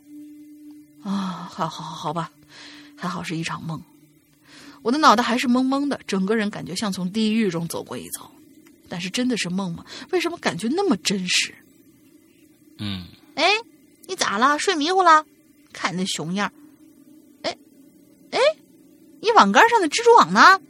[1.04, 2.32] 啊，好好好吧，
[2.96, 3.82] 还好是一场梦。”
[4.88, 8.32] 我的脑袋还是懵懵的，整个人感觉像从地狱中走过一遭。
[8.88, 9.86] 但是真的是梦吗？
[10.12, 11.54] 为什么感觉那么真实？
[12.78, 13.04] 嗯，
[13.36, 13.52] 哎，
[14.06, 14.58] 你咋了？
[14.58, 15.26] 睡迷糊了？
[15.74, 16.50] 看你那熊样
[17.42, 17.58] 哎，
[18.32, 18.40] 哎，
[19.20, 20.62] 你网杆上的蜘蛛网呢？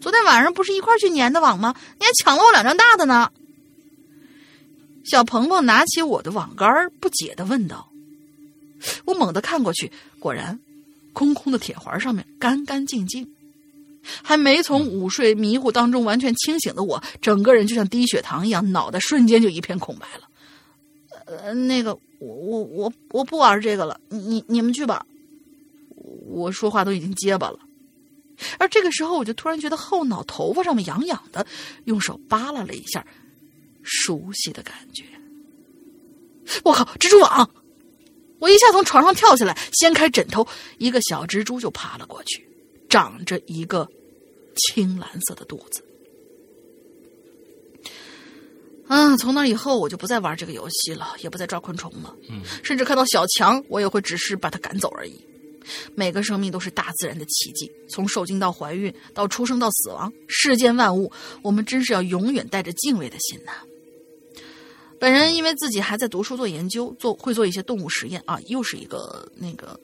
[0.00, 1.72] 昨天晚上不是一块去粘的网吗？
[2.00, 3.30] 你还抢了我两张大的呢。
[5.04, 7.88] 小鹏鹏拿起我的网杆，不解的问道。
[9.04, 10.58] 我猛地看过去，果然，
[11.12, 13.32] 空空的铁环上面干干净净。
[14.22, 20.28] 还没从午睡迷糊当中完全清醒的我，整个人就像低血糖一样，脑袋瞬间就一片空白了。
[21.26, 25.06] 呃，那个，我我我我不玩这个了，你你们去吧。
[26.26, 27.58] 我说话都已经结巴了，
[28.58, 31.46] 而这个时候，我就突然觉得后脑头发上面痒痒的，
[31.84, 33.04] 用手扒拉了一下，
[33.82, 35.04] 熟悉的感觉。
[36.64, 37.48] 我靠，蜘蛛网！
[38.40, 40.46] 我一下从床上跳下来，掀开枕头，
[40.78, 42.49] 一个小蜘蛛就爬了过去。
[42.90, 43.88] 长着一个
[44.56, 45.82] 青蓝色的肚子。
[48.88, 52.12] 啊，从那以后我就不再玩这个游戏了，也不再抓昆虫了。
[52.28, 55.24] 嗯，甚至看到小强，我也会只是把它赶走而已。
[55.94, 61.12] 每个生命都是大自然的奇迹，从受精到怀孕，到出生到死亡，世间万物，
[61.42, 63.52] 我们真是要永远带着敬畏的心呐。
[64.98, 69.78] 本人因为自己还在读书做研究，做会做一些动物实验啊，又是一个那个。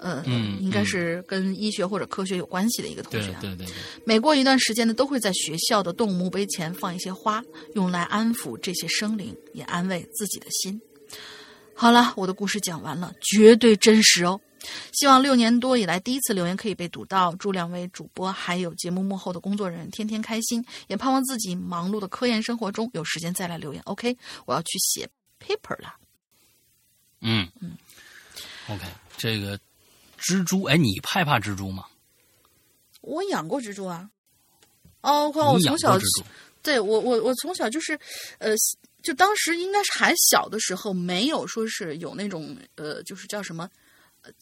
[0.00, 0.24] 呃，
[0.60, 3.36] 应该是跟医学或者科学有关系的一个同学。
[3.40, 3.74] 对对对。
[4.04, 7.42] 每过一段时间呢，都会在学校的动物墓碑前放一些花，
[7.74, 10.80] 用来安抚这些生灵，也安慰自己的心。
[11.74, 14.40] 好了，我的故事讲完了，绝对真实哦。
[14.92, 17.34] 希望六年多以来第一次留言可以被读到。
[17.36, 23.82] 祝两位主播还有节目幕后的工作人员天天开心，也盼望自己忙碌的科研生活中有时间再来留言。
[23.86, 25.08] OK，我要去写
[25.42, 25.94] paper 了。
[27.22, 27.76] 嗯嗯。
[28.68, 28.84] OK，
[29.16, 29.58] 这个。
[30.20, 31.86] 蜘蛛，哎，你害怕蜘蛛吗？
[33.00, 34.10] 我养过蜘蛛啊。
[35.00, 35.98] 哦，我从小，
[36.62, 37.98] 对我我我从小就是，
[38.38, 38.54] 呃，
[39.02, 43.68] 就当时应该是还小的时候，没有说是有那种呃，就是叫什么，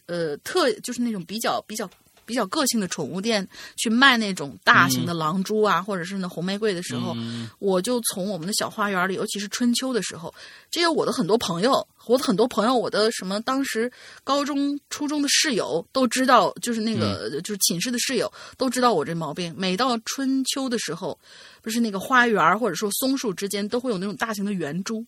[0.07, 1.89] 呃，特就是那种比较比较。
[2.29, 3.49] 比较个性的宠物店
[3.79, 7.16] 去卖那种大型的狼蛛啊，或者是那红玫瑰的时候，
[7.59, 10.33] 我就从我们的小花园里，尤其是春秋的时候，
[10.70, 13.91] 这些我的很多朋友，我的很多朋友，我的什么当时
[14.24, 19.55] 高中、初中的室友都知道，就是那个就是寝室的室友都知道我这毛病。
[19.57, 21.18] 每到春秋的时候，
[21.62, 25.03] 不是那个花园或者说松树之间都会有那种大型的圆蛛，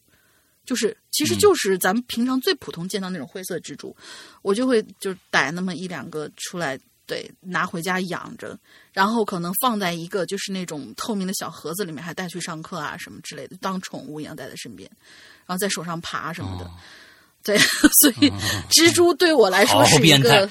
[0.65, 3.95] 就是其实就是咱们平常最普通见到那种灰色蜘蛛，
[4.41, 6.79] 我就会就逮那么一两个出来。
[7.11, 8.57] 对，拿回家养着，
[8.93, 14.89] 然后可能放在一个就是那种透明的小盒子里面，还带去上课啊什么之类的，当宠物一样带在身边，
[15.45, 16.71] 然后在手上爬什么的。
[17.43, 17.57] 对，
[18.03, 18.31] 所以
[18.71, 20.49] 蜘蛛对我来说是一个，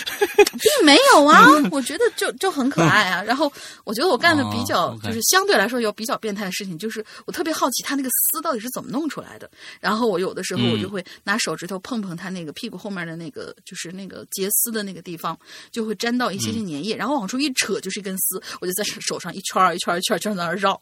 [0.36, 3.22] 并没有啊，我觉得就就很可爱啊。
[3.22, 3.52] 然后
[3.84, 9.50] 我觉得我干的比较就是相对来说有比较变态的事情，就是我特别好奇它那个丝到底是怎么弄出来的。
[9.78, 15.38] 然后我有的时候我就会拿手指头碰碰它那个屁股后面的那个就是那个结丝的那个地方，
[15.70, 20.80] 就会沾到一些些粘液，然后往出一扯就是一根丝，我就在手上一圈一圈一圈圈在那儿绕。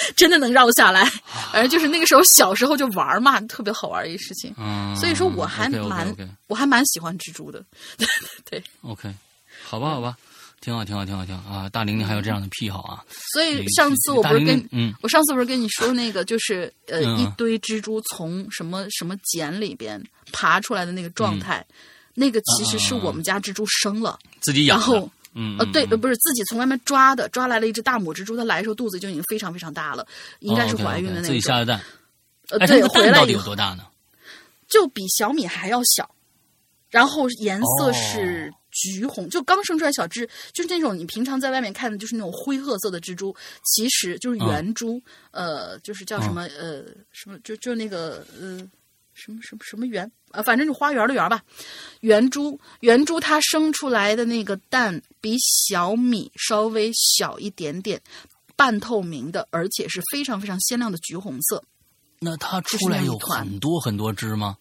[0.16, 1.04] 真的能绕下来，
[1.52, 4.54] 反正就是那个时候小时候就玩嘛，特别好玩一事情。
[4.58, 6.14] 嗯，所以说我还蛮
[6.46, 7.64] 我还蛮喜欢蜘蛛的。
[8.48, 9.12] 对，OK，
[9.64, 10.16] 好吧，好吧，
[10.60, 11.68] 挺好，挺好，挺好，挺好啊！
[11.68, 13.04] 大玲玲还有这样的癖好啊。
[13.32, 21.64] 所以上次我不是跟嗯，我上次不是跟你说那个，就是呃，一堆蜘蛛从什么什么茧里边爬出来的那个状态，
[22.14, 25.10] 那个其实是我们家蜘蛛生了自己养，然后。
[25.34, 30.06] 嗯呃对呃不是自己从外面抓的，抓来了一只大母蜘蛛，它来的时候肚子就已经非常非常大了，
[30.40, 31.26] 应该是怀孕的那种。
[31.26, 31.80] 自己下的蛋，
[32.50, 33.86] 呃对，回来到底有多大呢？
[34.68, 36.08] 就比小米还要小，
[36.90, 45.00] 然后颜色是橘红，就刚生出来小只，就是那种你平常在外面看的就是那种灰褐色的蜘蛛，其实就是圆蛛，
[45.30, 48.68] 呃，就是叫什么呃什么就就那个呃。
[49.20, 51.42] 什么什么什么圆啊，反正是花园的园吧。
[52.00, 58.00] 圆珠，圆珠它生出来的那个蛋比小米稍微小一点点，
[58.56, 61.62] 半透明的，而且是非常非常鲜亮的橘红色。
[62.18, 64.56] 那它出来有很多很多只吗？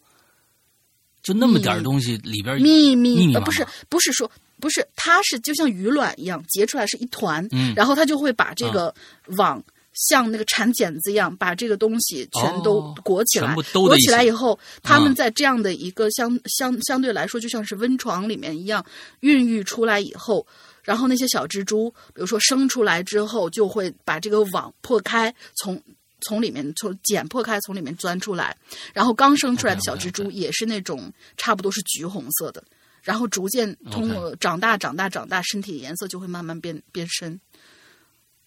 [1.21, 4.31] 就那么点东西里边密密密不是不是说
[4.61, 7.45] 不是，它是就像鱼卵一样结出来是一团，
[7.75, 8.93] 然后它就会把这个
[9.37, 9.61] 网
[10.07, 13.53] 像那个铲剪子一样，把这个东西全都哦裹起来。
[13.73, 18.83] 裹起起来以后，他们嗯在这样的一个相相相对来说，就像是温床里面一样，
[19.19, 20.47] 孕育出来以后，
[20.83, 25.81] 然后那些小蜘蛛，比如说生出来之后，就会把这个网破开，从
[26.21, 28.55] 从里面从剪破开，从里面钻出来。
[28.93, 32.63] 然后刚生出来的小蜘蛛也是那种差不多是橘红色的，
[33.01, 37.37] 然后逐渐通过长大、长大、长大，身体颜色就会慢慢变变深。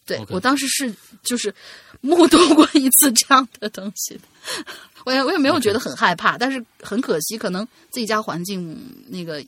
[0.05, 0.93] 对我当时是
[1.23, 1.55] 就是
[2.01, 4.19] 目睹过一次这样的东西，
[5.05, 8.79] 我也我也没有觉得很害怕，但是很可惜，可能自己家环境
[9.09, 9.45] 那个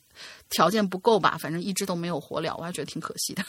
[0.51, 3.45] 条件不够吧，反正一直都没有活了，我还觉得挺可惜的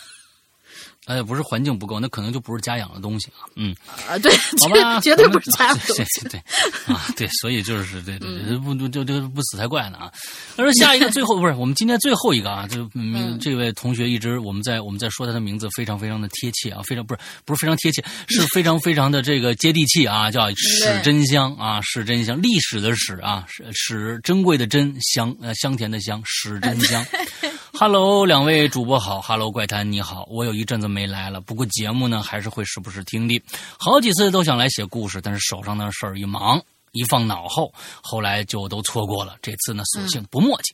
[1.06, 3.46] 哎，不是环境不够，那可能就不是家养的东西啊。
[3.56, 3.76] 嗯，
[4.10, 4.18] 啊。
[4.18, 6.22] 对，好吧，绝绝对不是家养东对西。
[6.22, 10.12] 对对啊，对，所以就是对对嗯对，不不就就不死才怪呢啊！
[10.58, 27.06] 他说下一个最后 不是我们今天最后一个啊，就嗯嗯这位同学一直我们在我们在说他的名字非常非常的贴切啊，非常不是不是非常贴切，是非常非常的这个接地气啊，叫史真香啊，史真香，历史的史啊，史史珍贵的珍香呃香甜的香，史真香。
[27.78, 33.42] Hello，两位主播好，Hello 怪谈你好，我有一阵子没来了，不过节目呢还是会时不时听的，
[33.78, 36.64] 好几次都想来写故事，但是手上的事儿一忙，
[36.94, 39.36] 一放脑后，后来就都错过了。
[39.42, 40.74] 这次呢，索性不墨迹。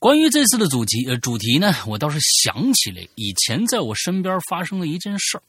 [0.00, 5.42] 关于这次的主题，呃，主题呢，我倒是想起来以前在我身边发生的一件事儿，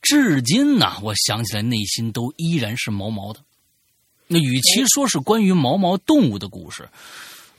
[0.00, 3.40] 至今呢，我想起来内心都依然是毛毛的。
[4.28, 6.88] 那与其说是关于毛毛动物的故事，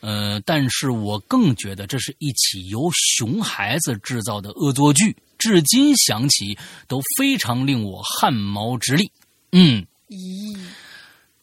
[0.01, 9.11] 呃，但是我更觉得这是一起由熊孩子制造的恶作剧，至今想起都非常令我汗毛直立。
[9.51, 10.57] 嗯，咦，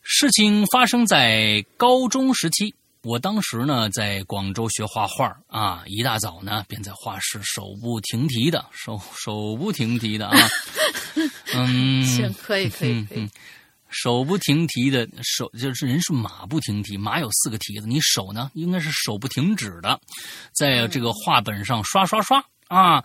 [0.02, 10.36] 事情发生在高中时期，我当时呢在广州学画画啊，一大早呢便在画室手不停蹄的手手不停蹄的啊，
[11.54, 13.28] 嗯，行，可以，可以，可以。
[13.88, 20.00] 手不停蹄的手，就是人是马不停蹄，马有四个蹄子，你手呢应该是手不停止的，
[20.52, 23.04] 在这个画本上刷刷刷啊。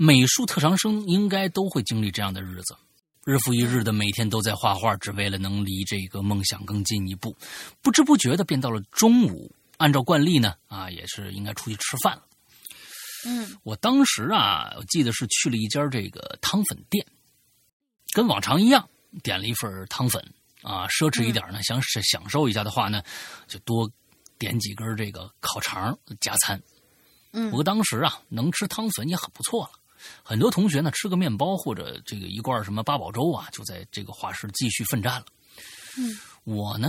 [0.00, 2.76] 美术特长生应该都会经历这样的日子，
[3.24, 7.36] 日复一日的每天都在画画，只为了能离这个梦想更进一步。
[7.82, 12.22] 不知不觉的便到了中午，按照惯例呢，啊，也是应该出去吃饭了。
[13.26, 17.04] 嗯我当时啊，我记得是去了一家这个汤粉店，
[18.12, 18.88] 跟往常一样，
[19.22, 20.22] 点了一份汤粉
[20.62, 23.02] 啊，奢侈一点呢，想享享受一下的话呢，
[23.46, 23.90] 就多
[24.38, 26.60] 点几根这个烤肠加餐。
[27.32, 29.72] 嗯不过当时啊，能吃汤粉也很不错了。
[30.22, 35.26] 很多同学呢，吃个面包或者这个一罐什么八宝粥啊，就在这个画室继续奋战了。
[35.98, 36.88] 嗯，我呢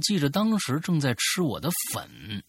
[0.00, 2.42] 记着当时正在吃我的粉，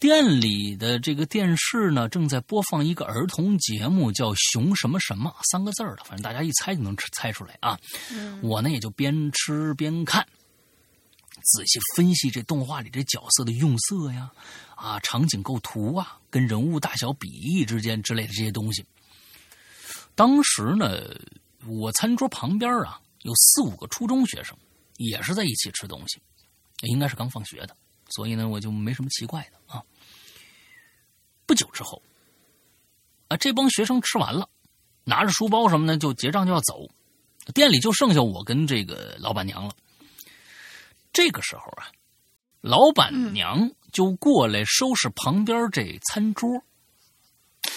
[0.00, 7.78] 店里的这个电视呢正在播放一个儿童节目，叫《熊什么什么》三个字儿的，反正大家一猜就能猜出来啊。
[8.10, 10.26] 嗯我呢也就边吃边看，
[11.42, 14.30] 仔细分析这动画里这角色的用色呀，
[14.74, 18.82] 啊，场景构图啊，跟人物大小比例之间之类的这些东西。
[20.14, 20.98] 当时呢，
[21.66, 24.56] 我餐桌旁边啊有四五个初中学生，
[24.96, 26.18] 也是在一起吃东西，
[26.88, 27.76] 应该是刚放学的，
[28.10, 29.82] 所以呢我就没什么奇怪的啊。
[31.46, 32.00] 不久之后，
[33.28, 34.48] 啊，这帮学生吃完了，
[35.04, 36.88] 拿着书包什么的就结账就要走，
[37.54, 39.74] 店里就剩下我跟这个老板娘了。
[41.12, 41.90] 这个时候啊，
[42.60, 46.62] 老板娘就过来收拾旁边这餐桌，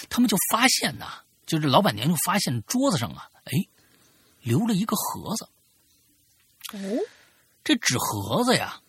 [0.07, 3.51] 他们就发现呐、就是老板娘就发现桌子上啊，哎，
[4.43, 5.49] 留了一个盒子。
[6.73, 6.77] 哦，
[7.63, 8.79] 这纸盒子呀，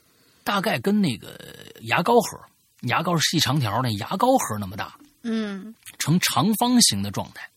[0.45, 1.36] 大概跟那个
[1.80, 2.38] 牙膏盒，
[2.82, 7.49] 牙膏是细长条那，牙膏盒那么大，嗯呈长方形的状态。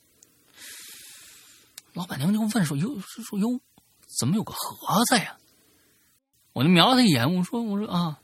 [1.93, 3.59] 老板娘就问说：“哟，说哟，
[4.19, 5.37] 怎么有个盒子呀？”
[6.53, 8.19] 我就瞄他一眼，我说：“我说啊，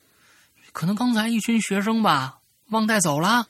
[0.72, 2.40] 可能刚才一群学生吧，
[2.70, 3.48] 忘带走了。”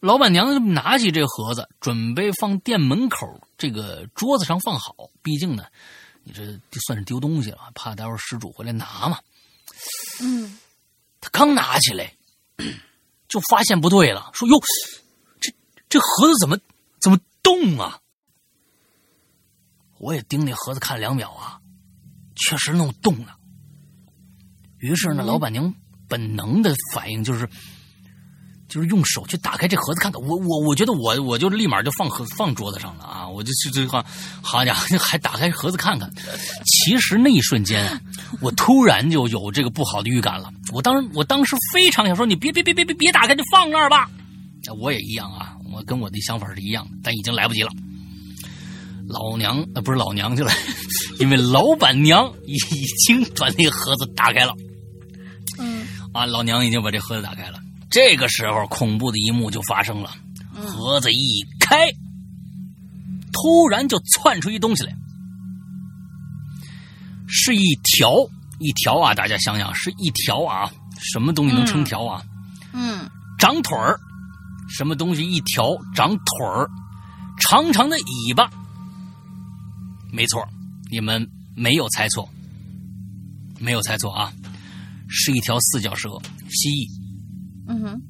[0.00, 4.94] 老板娘就拿起这盒子，准备放店门口这个桌子上放好。
[5.22, 5.64] 毕竟呢，
[6.22, 9.18] 你这就算是丢东西了，怕待会儿失主回来拿嘛。
[10.20, 10.58] 嗯
[11.20, 12.12] 他刚拿起来，
[13.28, 14.60] 就发现不对了，说：“哟，
[15.40, 15.52] 这
[15.88, 16.58] 这盒子怎么
[17.00, 18.00] 怎么动啊？”
[19.98, 21.58] 我也盯那盒子看了两秒啊，
[22.36, 23.36] 确实弄动了。
[24.78, 25.74] 于是呢，嗯老板娘
[26.06, 27.48] 本能的反应就是，
[28.68, 30.20] 就是用手去打开这盒子看看。
[30.22, 33.28] 我我我觉得我我就立马就放盒放桌子上了啊！
[33.28, 34.04] 我就去这话
[34.42, 36.10] 好家伙，还打开盒子看看。
[36.64, 38.00] 其实那一瞬间啊，
[38.40, 40.50] 我突然就有这个不好的预感了。
[40.72, 44.10] 我当时我当时非常想说，你别别别别别别打开，就放那儿吧。
[44.80, 47.70] 我也一样啊，我跟我的想法是一样的，但已经来不及了。
[49.08, 50.50] 老娘呃不是老娘去了，
[51.20, 52.56] 因为老板娘已
[53.06, 54.52] 经把那个盒子打开了。
[55.58, 57.60] 嗯啊，老娘已经把这盒子打开了。
[57.90, 60.14] 这个时候，恐怖的一幕就发生了。
[60.52, 61.90] 盒子一开，
[63.32, 64.96] 突然就窜出一东西来，
[67.28, 68.14] 是一条
[68.58, 69.14] 一条啊！
[69.14, 72.22] 大家想想，是一条啊，什么东西能成条啊？
[72.72, 73.08] 嗯
[73.38, 74.00] 长腿儿，
[74.68, 76.70] 什么东西一条长腿儿，
[77.38, 78.50] 长长的尾巴。
[80.10, 80.42] 没错，
[80.90, 82.26] 你们没有猜错，
[83.58, 84.32] 没有猜错啊，
[85.06, 86.08] 是一条四脚蛇
[86.48, 86.95] 蜥蜴。
[87.68, 88.00] 嗯哼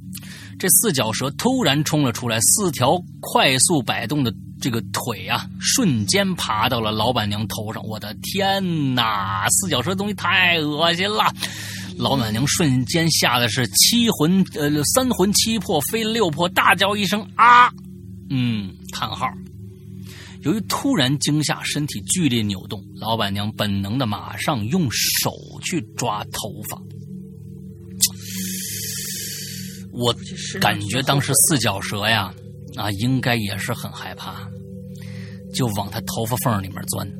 [0.59, 7.83] 这四脚蛇突然冲了出来，四条快速摆动的这个腿啊，瞬间爬到了老板娘头上。
[7.87, 9.47] 我的天哪！
[9.51, 11.25] 四脚蛇东西太恶心了。
[11.99, 17.71] 老板娘瞬间吓得是七魂呃三魂七魄飞六魄，大叫一声啊！
[18.31, 19.27] 嗯，叹号。
[20.43, 25.33] 由于突然惊吓，身体剧烈扭动，老板娘本能的马上用手
[25.63, 26.81] 去抓头发。
[29.97, 30.15] 我
[30.61, 32.33] 感觉当时四脚蛇呀，
[32.77, 34.35] 啊，应该也是很害怕，
[35.55, 37.11] 就往他头发缝里面钻。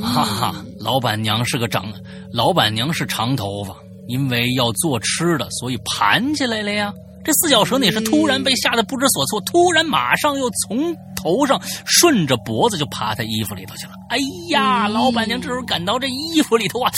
[0.00, 1.92] 哈哈，老板娘是个长，
[2.32, 3.74] 老板娘是长头发，
[4.08, 6.92] 因为要做吃的，所以盘起来了呀。
[7.22, 13.92] 这四脚蛇呢也是突然被吓得不知所措，突然马上又从头上顺着脖子就爬他衣服里头去了。
[14.08, 14.18] 哎
[14.50, 16.90] 呀，老板娘这时候感到这衣服里头啊，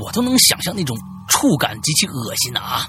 [0.00, 0.96] 我都能想象那种
[1.28, 2.88] 触感极其恶心的啊！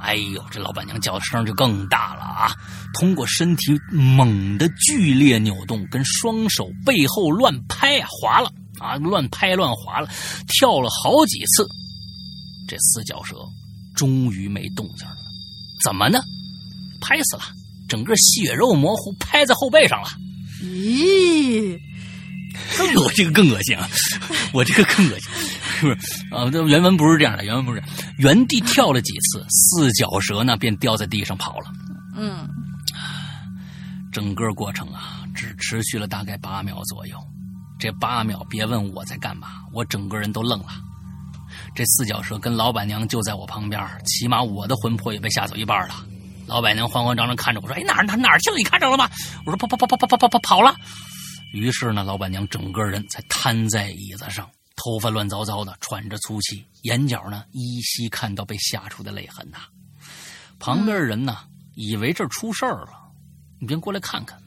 [0.00, 2.54] 哎呦，这老板娘叫的声就更大了啊！
[2.94, 10.08] 通过身体猛的剧烈扭动，跟双手背后乱拍啊，滑了啊，乱拍乱滑了，
[10.48, 11.66] 跳了好几次，
[12.68, 13.36] 这四脚蛇
[13.94, 15.16] 终于没动静了。
[15.82, 16.20] 怎么呢？
[17.00, 17.42] 拍死了，
[17.88, 20.08] 整个血肉模糊，拍在后背上了。
[20.62, 21.78] 咦，
[23.04, 23.88] 我这个更恶心啊！
[24.52, 25.94] 我这个更恶心，是不 是
[26.34, 26.50] 啊？
[26.50, 27.82] 这原文不是这样的，原文不是
[28.18, 31.72] 原地跳了几次，四脚蛇呢便掉在地上跑了。
[32.16, 32.48] 嗯
[34.12, 37.18] 整个过程啊，只持续了大概八秒左右。
[37.78, 40.68] 这八秒，别问我在干嘛，我整个人都愣了。
[41.74, 45.94] 这四脚蛇跟老板娘就在我旁边，起码我的魂魄也被吓走一半了。
[46.46, 48.56] 老板娘慌慌张张看着我说：“哎，哪儿哪儿哪儿去了？
[48.56, 49.10] 你看着了吗？”
[49.44, 50.74] 我说：“跑跑跑跑跑跑跑跑跑了。”
[51.52, 59.58] 于是呢，老板娘整个人才瘫在椅子上，头发乱糟糟的，喘着粗气，眼角呢依稀看到被吓出的泪痕呐。
[60.58, 61.38] 旁边人呢，
[61.74, 62.92] 以为这出事儿了，
[63.58, 64.40] 你别过来看看。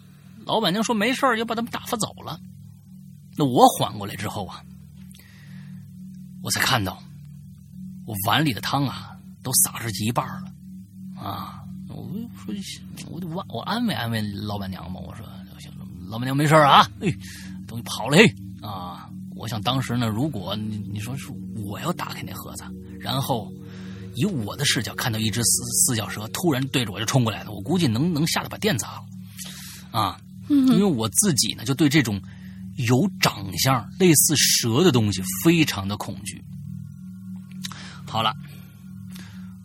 [0.45, 2.39] 老板娘说没事儿，就把他们打发走了。
[3.35, 4.63] 那我缓过来之后啊，
[6.41, 7.01] 我才看到
[8.05, 10.51] 我碗里的汤啊都洒出去一半了
[11.21, 11.63] 啊！
[11.89, 12.07] 我
[12.45, 12.53] 说，
[13.09, 15.25] 我就我我安慰安慰老板娘嘛，我说
[16.07, 17.11] 老板娘没事啊，哎，
[17.67, 19.08] 东西跑了嘿啊！
[19.39, 21.27] 我想当时呢，如果你你说是
[21.65, 22.65] 我要打开那盒子，
[22.99, 23.49] 然后
[24.15, 29.01] 以我的视角看到一只四四脚蛇突然对着我就冲过来了，我估计能能吓得把店砸了
[29.91, 30.19] 啊！
[30.49, 32.21] 因为我自己呢就对这种
[32.89, 36.43] 有长相类似蛇的东西非常的恐惧。
[38.05, 38.33] 好了，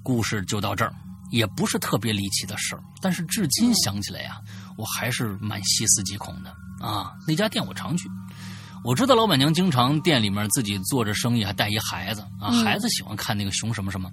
[0.05, 0.95] 故事就到这儿，
[1.33, 4.41] 也不是特别离奇的事儿，但是至今想起来呀、
[4.77, 6.55] 我还是蛮细思极恐的
[6.87, 7.13] 啊！
[7.27, 8.09] 那家店我常去，
[8.85, 14.11] 我知道老板娘经常店里面自己做着生意，还带一孩子啊，嗯孩子喜欢看那个熊什么什么。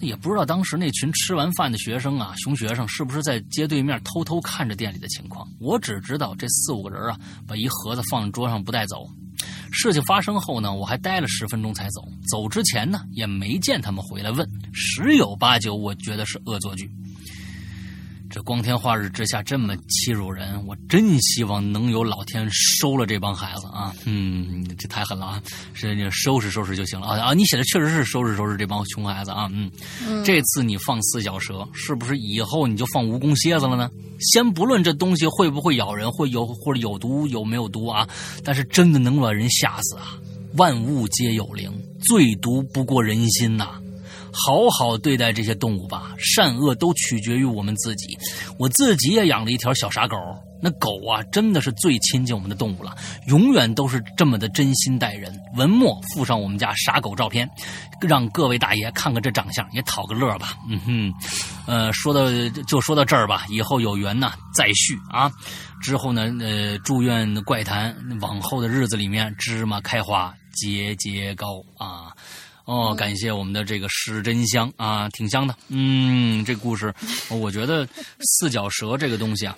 [0.00, 5.46] 也不知道当时那群吃完饭的学生啊，熊学生是不是在街对面偷偷看着店里的情况。
[5.60, 7.16] 我只知道这四五个人啊，
[7.46, 9.08] 把一盒子放桌上不带走。
[9.70, 12.02] 事情发生后呢，我还待了十分钟才走。
[12.28, 16.90] 走之前呢，也没见他们回来问，十有八九我觉得是恶作剧。
[18.30, 23.90] 这光天化日之下这么欺辱人，我真希望能有老天收了这帮孩子啊！
[24.04, 25.42] 嗯，这太狠了啊！
[25.72, 27.32] 是你收拾收拾就行了啊啊！
[27.32, 29.48] 你写的确实是收拾收拾这帮穷孩子啊！
[29.50, 29.70] 嗯，
[30.24, 33.90] 这次你放四脚蛇，是不是以后你就放蜈蚣蝎子了呢？
[34.20, 38.06] 先不论这东西会不会咬人，会有或者有毒有没有毒啊，
[38.44, 40.18] 但是真的能把人吓死啊！
[40.56, 41.72] 万物皆有灵，
[42.02, 43.80] 最毒不过人心呐、
[44.32, 48.16] 好好对待这些动物吧，善恶都取决于我们自己。
[48.58, 50.16] 我自己也养了一条小傻狗，
[50.60, 52.94] 那狗啊，真的是最亲近我们的动物了，
[53.26, 55.32] 永远都是这么的真心待人。
[55.56, 57.48] 文末附上我们家傻狗照片，
[58.00, 60.56] 让各位大爷看看这长相，也讨个乐吧。
[60.68, 61.14] 嗯哼，
[61.66, 62.28] 呃，说到
[62.66, 65.30] 就说到这儿吧，以后有缘呢再续啊。
[65.80, 72.12] 之后呢，呃，祝愿怪谈往后的日子里面芝麻开花，节节高啊。
[72.68, 75.56] 哦，感谢我们的这个是真香啊，挺香的。
[75.68, 76.94] 嗯，这故事，
[77.32, 77.88] 我觉得
[78.20, 79.56] 四脚蛇这个东西啊，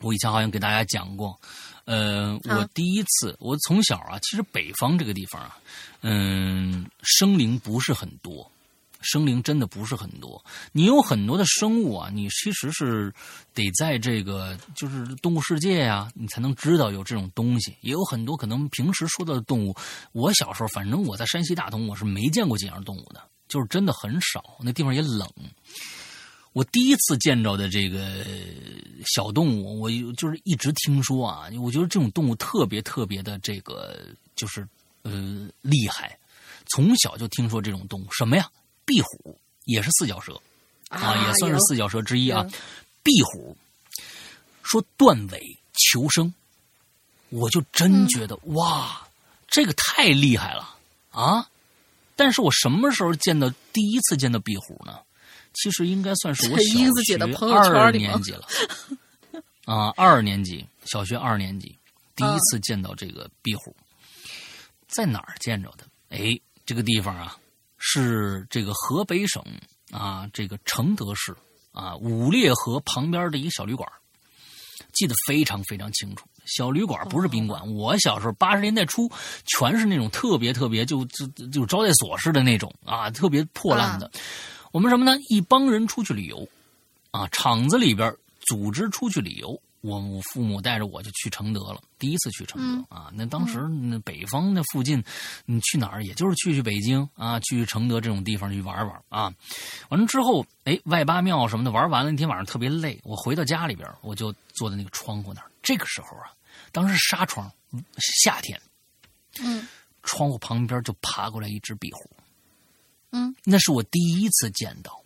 [0.00, 1.38] 我以前好像给大家讲过。
[1.84, 5.58] 呃，啊我第一次，我从小啊，其实北方这个地方啊，
[6.00, 8.50] 嗯，生灵不是很多，
[9.02, 10.42] 生灵真的不是很多。
[10.72, 13.12] 你有很多的生物啊，你其实是
[13.54, 17.76] 得在这个就是动物世界呀、你才能知道有这种东西。
[17.80, 19.74] 也有很多可能平时说到的动物，
[20.12, 25.28] 我小时候反正我在山西大同我是没见过这样动物的，就是真的很少，那地方也冷。
[26.52, 28.26] 我第一次见着的这个
[29.06, 33.98] 小动物，我就是一直听说啊，我觉得这种动物特别特别的这个
[34.36, 34.68] 就是
[35.00, 36.14] 呃厉害，
[36.66, 38.46] 从小就听说这种动物什么呀？
[38.84, 40.40] 壁虎也是四脚蛇
[40.88, 42.46] 啊，也算是四脚蛇之一啊。
[43.02, 43.56] 壁虎
[44.62, 46.32] 说断尾求生，
[47.30, 49.06] 我就真觉得、哇，
[49.48, 50.76] 这个太厉害了
[51.10, 51.48] 啊！
[52.14, 54.98] 但是我什么时候见到第一次见到壁虎呢？
[55.54, 58.46] 其实应该算是我在小学二年级了
[59.64, 61.76] 啊，二年级，小学二年级
[62.16, 63.74] 第嗯一次见到这个壁虎，
[64.88, 65.84] 在哪儿见着的？
[66.10, 67.36] 哎，这个地方啊，
[67.84, 69.42] 是这个河北省
[69.90, 71.34] 啊，这个承德市
[71.72, 73.86] 啊五烈河旁边的一个小旅馆，
[74.92, 76.24] 记得非常非常清楚。
[76.44, 79.10] 小旅馆不是宾馆，我小时候八十年代初
[79.46, 84.10] 全是那种特别特别就就就招待所似的那种啊，特别破烂的。
[84.70, 85.20] 我们什么呢？
[85.28, 86.48] 一帮人出去旅游，
[87.10, 88.14] 啊，厂子里边
[88.46, 89.60] 组织出去旅游。
[89.82, 93.10] 我我父母带着我就去承德了，第一次去承德、啊。
[93.12, 95.02] 那当时那北方那附近，
[95.44, 96.02] 你去哪儿？
[96.04, 99.34] 也就是去去北京啊，去承德这种地方去玩玩啊。
[99.90, 105.50] 完了之后，哎，外八庙什么的玩完了，那天晚上特别累，我回到家里边，我就坐在那个窗户那儿。
[105.62, 106.32] 这个时候啊，
[106.70, 107.52] 当时纱窗，
[108.22, 108.60] 夏天，
[109.40, 109.66] 嗯，
[110.04, 112.10] 窗户旁边就爬过来一只壁虎。
[113.10, 115.02] 嗯，那是我第一次见到，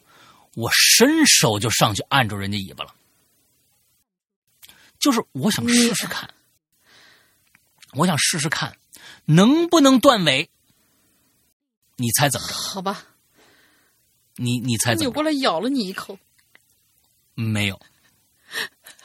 [0.54, 2.94] 我伸手就上去按住人家尾巴了，
[5.06, 6.28] 就是我想试试看，
[7.92, 8.76] 我想试试看
[9.24, 10.50] 能不能断尾。
[11.94, 12.54] 你猜怎么着？
[12.54, 13.04] 好吧，
[14.34, 15.14] 你你猜怎么着？
[15.14, 16.18] 过来咬了你一口，
[17.34, 17.80] 没有，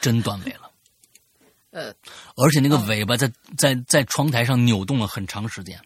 [0.00, 0.72] 真断尾了，
[1.70, 1.94] 呃，
[2.34, 5.80] 而且那个尾巴在在在窗台上扭动了很长时间。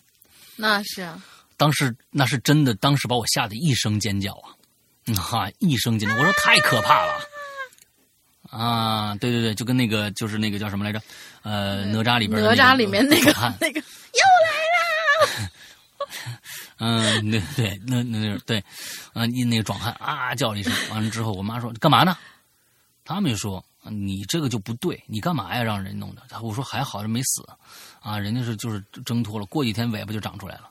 [0.57, 1.23] 那是啊，
[1.59, 4.57] 当时那是真的，当时把我吓得一声尖叫啊！
[5.09, 7.21] 嗯哈，一声尖叫，我说太可怕了
[8.51, 9.15] 啊！
[9.17, 11.01] 对对对，就跟那个就是那个叫什么来着？
[11.43, 13.81] 呃，哪吒里边哪那个吒里面那个那个
[14.13, 15.51] 又来啦
[16.79, 18.63] 嗯，对对，那那那对，
[19.13, 22.17] 啊，一那个壮汉啊叫了一声， 完了之后，我妈说干嘛呢？
[23.05, 25.63] 他们就说你这个就不对，你干嘛呀？
[25.63, 26.23] 让人弄的？
[26.43, 27.43] 我说还好，人没死，
[28.01, 30.71] 啊，人家是就是挣脱了，过几天尾巴就长出来了。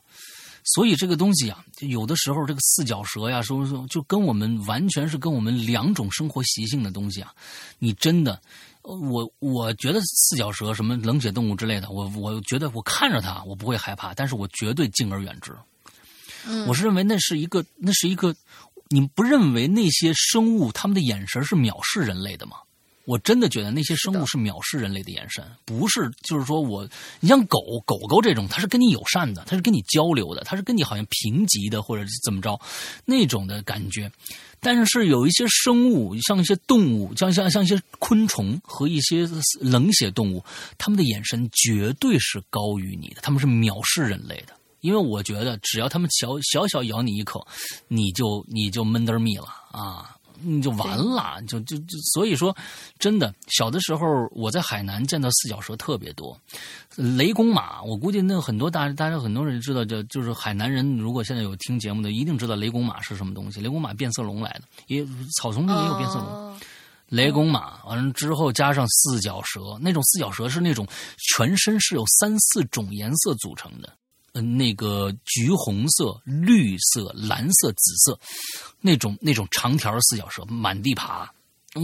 [0.65, 7.33] 所以这个东西啊，有的时候这个四脚蛇呀，说说就跟我们完全是跟我们两种生活习性的东西啊，
[7.79, 8.41] 你真的。
[8.81, 15.51] 呃我我觉得四脚蛇什么冷血动物之类的，我我觉得我看着它我不会害怕，但是我绝对敬而远之。
[16.45, 18.35] 嗯我是认为那是一个，那是一个，
[18.89, 22.57] 你不认为那些生物他们的眼神是藐视人类的吗？
[23.05, 26.87] 我真的觉得那些生物是藐视人类的眼神，不是就是说我，
[27.19, 32.59] 你像狗狗狗这种，它是跟你友善的，它是跟你交流的，它是跟你好像平级的或者是怎么着
[33.05, 34.11] 那种的感觉。
[34.59, 39.29] 但是有一些生物，像一些动物，像像像一些昆虫和一些
[39.59, 40.43] 冷血动物，
[40.77, 44.55] 它们的眼神绝对是高于你的，他们是藐视人类的。
[44.81, 47.45] 因为我觉得，只要他们小小小咬你一口，
[47.87, 52.55] 你就你就闷得儿密了啊，你就完了，就就就所以说，
[52.99, 56.39] 真的，小的时候我在海南见到四脚蛇特别多，
[56.95, 63.59] 雷公马，我估计那很多大大家很多人知道，就就是海南人，如果现在有听节目的，一定知道雷公马是什么东西。
[63.61, 65.05] 雷公马变色龙来的，也
[65.37, 66.25] 草丛里也有变色龙。
[66.25, 66.57] 哦
[67.09, 70.87] 雷公马完了之后加上四脚蛇，那种四脚蛇是那种
[71.19, 73.97] 全身是有三四种颜色组成的，嗯、
[74.41, 78.19] 那个橘红色、绿色、蓝色、紫色，
[78.81, 81.31] 那种那种长条四脚蛇满地爬。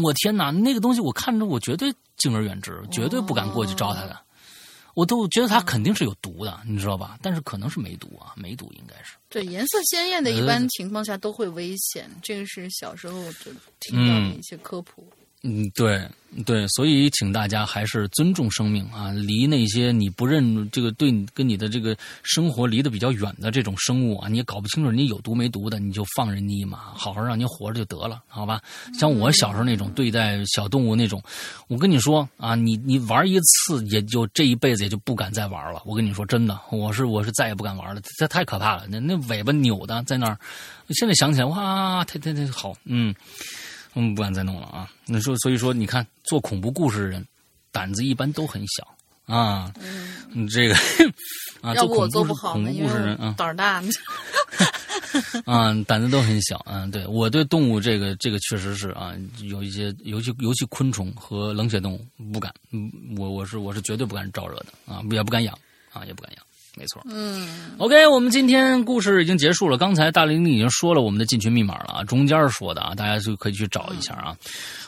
[0.04, 4.18] 我天哪，那个东西我看着我绝对敬而远之，绝对不敢过去招它的。
[4.94, 7.18] 我都觉得它肯定是有毒的，你知道吧？
[7.22, 9.16] 但是可能是没毒啊，没毒应该是。
[9.30, 12.10] 对，颜色鲜艳的，一呃般情况下都会危险。
[12.22, 15.08] 这个是小时候就听到的一些科普。
[15.18, 16.08] 嗯，嗯对
[16.46, 28.62] 对，所以请大家还是尊重生命啊，离那些你不认这个对你跟你的这个生活离得比较远的这种生物啊，你也搞不清楚人家有毒没毒的，你就放人家一马，好好让人家活着就得了，好吧？
[28.98, 31.22] 像我小时候那种对待小动物那种，
[31.68, 35.82] 我跟你说啊，你你玩一次也就这一辈子也就不敢再玩了。
[35.86, 40.40] 我跟你说真的，我是我是再也不敢玩了，这太可怕了，那那尾巴扭的在那儿，
[40.92, 43.14] 现在想起来哇，太太太好，嗯。
[43.94, 44.90] 嗯，不敢再弄了啊！
[45.06, 47.26] 那说，所以说，你看，做恐怖故事的人，
[47.72, 48.88] 胆子一般都很小
[49.26, 49.72] 啊，
[50.32, 50.76] 嗯，这个
[51.62, 53.82] 啊，要不我做做不好，恐怖故事人啊胆儿大。
[55.46, 59.14] 啊，胆子都很小，嗯，对我对动物这个这个确实是啊，
[59.44, 65.58] 有一些尤其尤其昆虫和冷血动物不敢，嗯，我我是我是绝对不敢招惹的啊，也不敢养
[65.92, 66.46] 啊，也不敢养。
[66.78, 69.78] 没错，嗯，OK，我们今天故事已经结束了。
[69.78, 74.36] 刚才大玲玲已经说了我们的进群密码了啊，中间说的啊，大家就可以去找一下啊。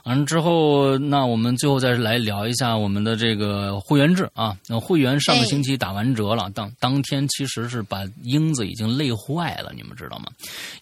[0.06, 4.58] 完了之后，那我们最后再来聊一下我们的这个会员制啊。
[4.68, 10.26] 那会员上个星期打完折了，当当天其实是把英子已经累坏了，你们知道吗？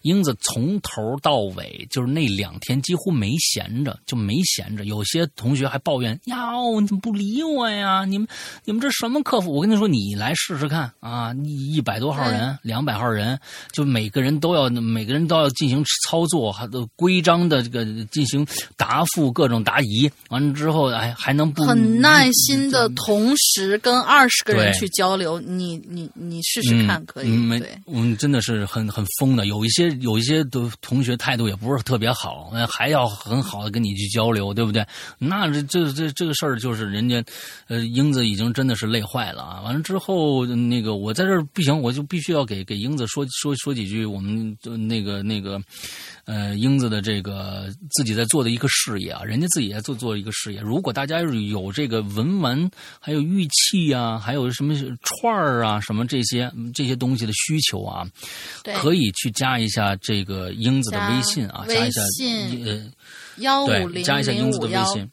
[0.02, 4.84] 英子从头到尾就是那两天几乎没闲着，就没闲着。
[4.84, 8.04] 有些同学还抱怨：“呀，你怎么不理我呀？
[8.04, 8.26] 你们
[8.64, 11.34] 你们这什么客服？”我跟你说，你来试试看啊！
[11.44, 13.36] 一一百多号人，两百号人，
[13.72, 18.46] 就每个人都要每个人都要进行操作，还都规章的这个进行
[18.76, 20.08] 答复各种答疑。
[20.28, 27.26] 完了之后，哎，还能不很耐心的同时跟二十个人去交流，你你你试试看，可以。
[27.26, 29.46] 嗯，没对，嗯，真的是很很疯的。
[29.46, 34.86] 有一些有一些的同学态度也不是特别好，呃还要很好的跟你去交流，对不对？
[35.18, 37.20] 那这这这这个事儿就是人家，
[37.66, 39.60] 呃，英子已经真的是累坏了啊。
[39.62, 45.60] 完了之后，那个我在这儿不行，我就必须要给给英子说说说几句我们呃那个那个。
[46.24, 50.60] 呃，英子的这个自己在做的一个事业啊，人家自己在做做一个事业。
[50.60, 52.70] 如果大家有这个文玩，
[53.00, 58.06] 还有玉器啊，还有什么串儿啊，什么这些这些东西的需求啊，
[58.76, 62.00] 可以去加一下这个英子的微信啊，微加一下
[62.66, 62.92] 呃，
[63.38, 65.10] 幺五对，零加一下零英子的微五幺信。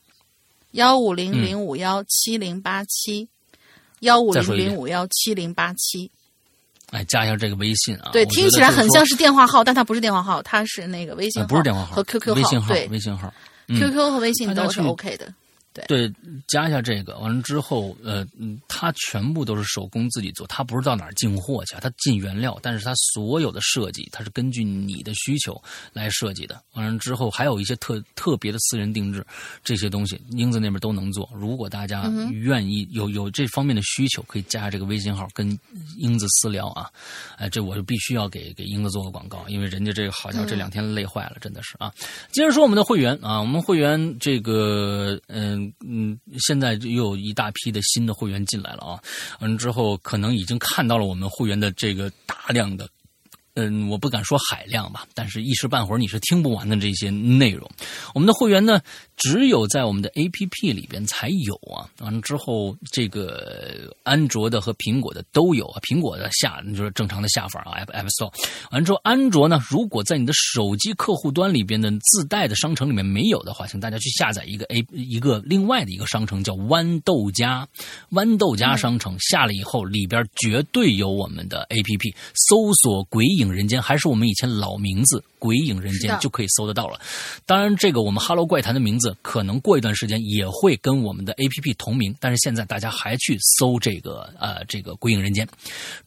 [0.74, 3.28] 幺五零零五幺七零八七，
[4.02, 6.10] 幺五零零五幺七零八七。
[6.92, 8.10] 哎，加一下这个微信啊。
[8.12, 13.32] 对，听起来很像是电话号，但它不是电话号，它是那个微信呃号，不是电话号和 QQ 微信号，对微信号。
[13.68, 15.32] 嗯，QQ 和微信都是 OK 的。
[15.88, 16.12] 对，
[16.48, 25.62] 加一下这个，完了之后，呃，嗯，他全部都是手工自己做，他不是到哪儿进货去，他进原料，但是他所有的设计，他是根据你的需求
[25.94, 26.62] 来设计的。
[26.74, 29.26] 完了之后，还有一些特特别的私人定制
[29.64, 31.30] 这些东西，英子那边都能做。
[31.34, 35.58] 如果大家愿意有有这方面的需求，可以加这个微信号跟
[35.98, 36.90] 英子私聊啊。
[37.38, 41.94] 哎，这我就必须要给给英子做个广告，因为人家这个好像，这两天累坏了，真的是啊。
[42.32, 49.00] 接着说我们的会员啊，我们会员这个嗯嗯，现在又有一大批的新的会员进来了啊，
[49.40, 52.90] 完、之后可能已经看到了我们会员的这个大量的。
[53.60, 57.70] 嗯，我不敢说海量吧，但是一时半会儿你是听不完的这些内容。
[58.16, 58.82] 我们的会员呢，
[59.18, 61.90] 只有在我们的 A P P 里边才有啊。
[62.00, 65.82] 完了之后，这个安卓的和苹果的都有啊。
[65.82, 68.34] 苹果的下就是正常的下法啊，App Store。
[68.72, 77.68] 完之后，安卓呢，如果在你的手机客户端里边的自带的商城里面没有的话，请大家去下载一个 A 一个另外的一个商城，叫豌豆荚。
[78.12, 87.00] 豌豆荚商城下了以后，里边绝对有我们的 A P P，搜索“鬼影人间”还是我们以前老名字“鬼影人间是”的就可以搜得到了。
[87.46, 95.48] 当然，这个我们 Hello 怪谈的名字可能过一段时间也会跟我们的 A P P 同名，但是现在大家还去搜这个呃这个“鬼影人间”。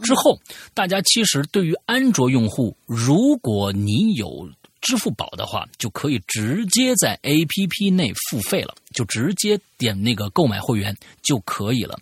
[0.02, 0.38] 之后，
[0.74, 4.48] 大家其实对于安卓用户，如果你有
[4.80, 11.96] 支付宝的话，就可以直接在 A P P 内付费了，就直接点那个购买会员就可以了。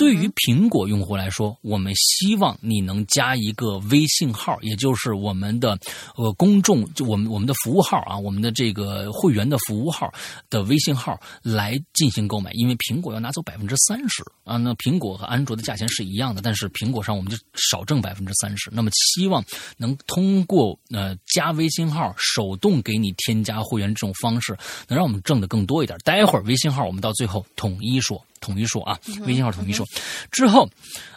[0.00, 5.78] 对于苹果用户来说，我们希望你能加一个微信号，也就是我们的
[6.16, 10.10] 呃公众，就我们我们的服务号啊，我们的这个会员的服务号
[10.48, 14.56] 的微信号来进行购买，因为苹果要拿走百分之三十啊。
[14.56, 18.70] 那苹果和安卓的价钱是一样的，但是苹果上我们就少挣百分之三十。
[18.72, 19.44] 那么希望
[19.76, 24.56] 能通过呃加微信号手动给你添加会员这种方式，
[24.88, 25.98] 能让我们挣的更多一点。
[26.06, 28.24] 待会儿微信号我们到最后统一说。
[28.40, 29.86] 统一说啊，微信号统一说。
[30.30, 30.68] 之后，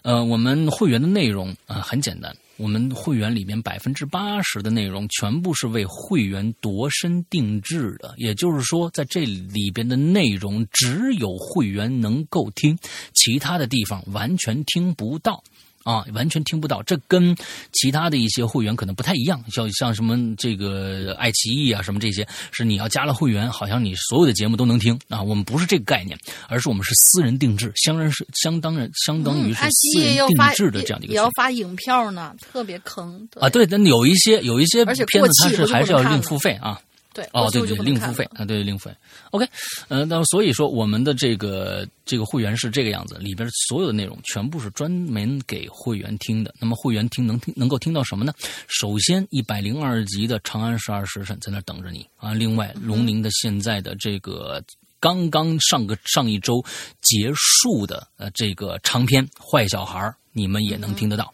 [0.04, 12.78] 呃，我们会员的内容啊、呃很简单，我们会员里面百分之八十的内容全部是为会员度身定制的，也就是说，在这里边的内容只有会员能够听，
[13.14, 15.44] 其他的地方完全听不到。
[15.84, 17.36] 啊，完全听不到，这跟
[17.74, 25.22] 其他的一些会员可能不太一样，像像什么这个爱奇艺啊，什么这些，是你要加了会员，好像你所有的节目都能听啊。
[25.22, 33.50] 我们不是这个概念，而是我们是私人定制，相当是相当人相当于是私人定制的这样的一个也要发影票呢，特别坑啊。
[33.50, 36.80] 对，但有一些有一些片子它是还是要另付费啊。
[37.14, 38.96] 对哦，对对，另付费啊，对另付费。
[39.32, 39.48] OK，
[39.88, 46.54] 呃，那所以说我们的这个这个会员是这个样子，里边所有的内容全部是专门给会员听的。
[46.60, 48.34] 那么会员听能听能够听到什么呢？
[48.68, 52.34] 首先，一百零二集的《长安十二时辰》在那等着你啊。
[52.34, 54.64] 另外，龙鳞的现在的这个。
[55.00, 56.64] 刚刚上个上一周
[57.02, 60.00] 结束的呃这个长篇《坏小孩》，
[60.32, 61.34] 你们也能听得到。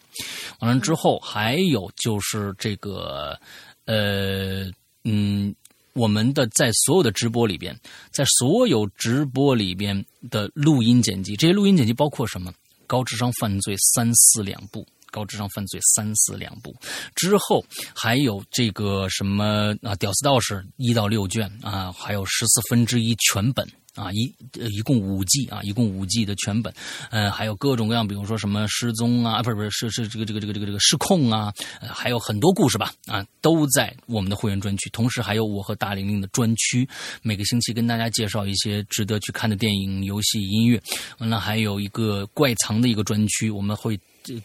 [0.58, 3.38] 完了之后，还有就是这个
[3.84, 4.64] 呃
[5.04, 5.54] 嗯，
[5.92, 7.78] 我们的在所有的直播里边，
[8.10, 12.52] 在所有直播里边的录音剪辑，这些录音剪辑包括什么？
[12.86, 14.86] 高智商犯罪三四两部。
[15.12, 16.72] 高智商犯罪三四两部
[17.16, 17.64] 之后，
[17.96, 19.92] 还有这个什么啊？
[19.96, 23.68] 屌丝道士一到六卷啊，还有十四分之一全本
[24.00, 26.72] 啊，一一共五季啊，一共五季的全本。
[27.10, 34.88] 嗯，还有各种各样，比如说什么失踪啊，不是不是是是这个这个这个这个这个失控啊，还有很多故事吧啊，都在我们的会员专区。
[34.90, 36.88] 同时还有我和大玲玲的专区，
[37.22, 40.80] 每个星期跟大家介绍一些值得去看的电影、游戏、音乐。
[41.18, 43.98] 完了，还有一个怪藏的一个专区，我们会。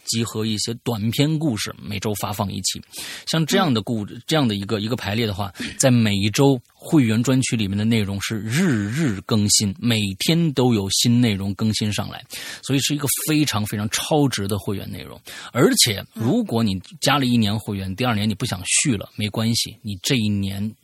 [0.04, 2.80] 集合一些短篇故事，每周发放一期。
[3.26, 12.24] 像这样的故这样的一个一个排列的话，在每一周会员专区里面的内容是日日更新，每天都有新内容更新上来，
[12.62, 15.20] 所以是一个非常非常超值的会员内容。
[15.52, 20.74] 而且，如果你加了一年会员，第二年你不想续了，没关系，你这一年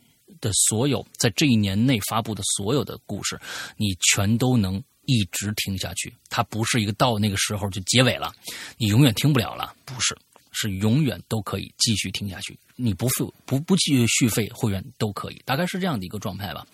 [0.41, 3.39] 的所有在这一年内发布的所有的故事，
[3.77, 4.81] 你全都能。
[5.05, 8.33] 一直听下去，它不是一个到那个时候就结尾了，
[8.77, 10.17] 你永远听不了了，不是，
[10.51, 12.57] 是永远都可以继续听下去。
[12.75, 16.65] 你不付不不继续费会员都可以，大概是这样的一个状态吧。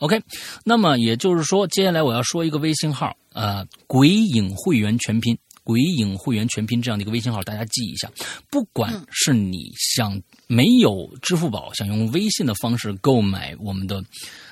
[0.00, 0.22] OK，
[0.64, 8.10] 那么也就是说，接下来我要说一个微信号，呃，鬼影会员全拼，鬼影会员全拼这样的一个微信号，大家记一下。
[8.50, 14.04] 不管是你想没有支付宝，想用微信的方式购买我们的。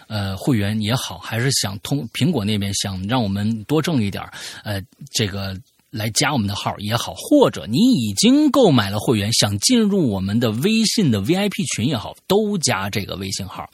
[0.09, 4.23] 呃，会员也好，还是想通苹果那边想让我们多挣一点
[4.65, 5.57] 呃，这个
[5.91, 13.69] 来加我们的号也好，或者你已经购买了会员，想进入我们的微信的 VIP 群也好，都加这个微信号。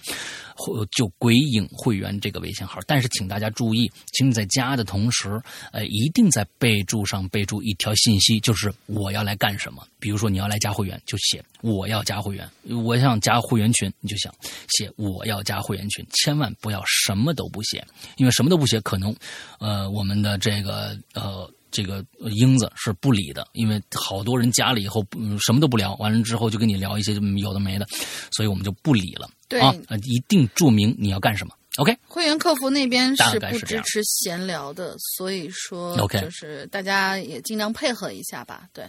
[0.91, 5.41] 就鬼影会员这个微信号，但是请大家注意，请你在加的同时，
[5.73, 9.87] 呃，一定在备注上备注一条信息，就是我要来干什么。
[9.99, 12.47] 比如说你要来加会员，就写我要加会员；
[12.85, 14.35] 我想加会员群，你就想
[14.77, 16.05] 写我要加会员群。
[16.13, 17.85] 千万不要什么都不写，
[18.17, 19.15] 因为什么都不写，可能
[19.59, 21.51] 呃我们的这个呃。
[21.73, 27.87] 这个英子是不理的，因为好多人加了以后，嗯，什么都不聊，完了之后就跟你聊一些有的没的，
[28.31, 29.27] 所以我们就不理了。
[29.53, 29.75] 对啊，
[30.05, 31.55] 一定注明你要干什么。
[31.77, 38.69] OK，会员客服那边是不支持闲聊的，所以说，OK，就是大家也尽量配合一下吧。
[38.73, 38.85] 对，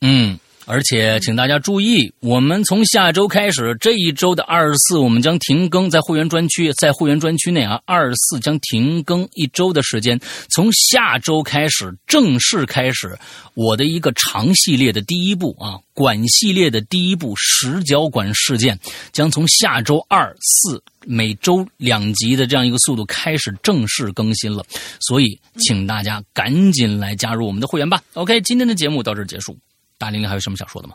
[0.00, 0.38] 嗯。
[0.70, 10.20] 而且，请大家注意，我们从下周开始，这一周的二十四，我们将停更在会员专区，在会员专区内啊，二十四将停更一周的时间。
[10.50, 13.18] 从下周开始，正式开始
[13.54, 18.78] 我的一个长系列的第一部啊，管系列的第一部十角管事件，
[19.10, 24.62] 将从下周二四每周两集的这样一个速度开始正式更新了。
[25.00, 28.02] 所以，请大家赶紧来加入我们的会员吧。
[28.12, 29.56] OK，今天的节目到这儿结束。
[29.98, 30.94] 大玲玲还有什么想说的吗？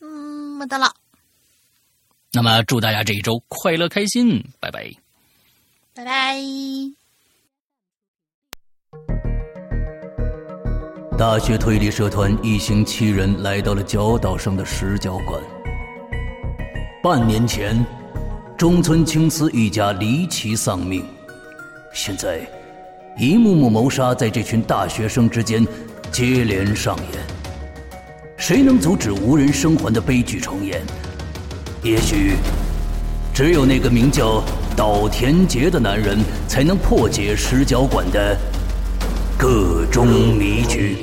[0.00, 0.94] 嗯，没得了。
[2.32, 4.92] 那么祝大家这一周快乐开心，拜拜，
[5.94, 6.36] 拜拜。
[11.18, 15.42] 大学推理社团一行七人来到了角岛上的石角馆。
[17.02, 17.84] 半年前，
[18.58, 21.04] 中村青司一家离奇丧命，
[21.94, 22.46] 现在，
[23.18, 25.66] 一幕幕谋杀在这群大学生之间
[26.12, 27.26] 接连上演。
[28.38, 30.82] 谁能阻止无人生还的悲剧重演？
[31.82, 32.36] 也许，
[33.32, 34.44] 只有那个名叫
[34.76, 38.36] 岛田杰的男人，才能破解石角馆的
[39.38, 40.98] 各种迷局。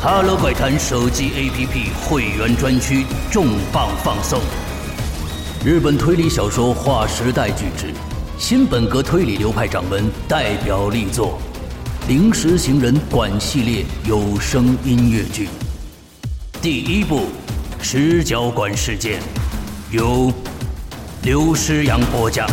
[0.00, 4.40] 哈喽怪谈手机 APP 会员专区重磅放送：
[5.62, 7.92] 日本推理小说划时代巨制，
[8.38, 11.38] 新本格推理流派掌门代表力作。
[12.08, 15.48] 《临时行人馆》系列有声音乐剧，
[16.60, 17.20] 第一部
[17.80, 19.20] 《十角馆事件》
[19.92, 20.32] 由
[21.22, 22.48] 刘诗阳播讲。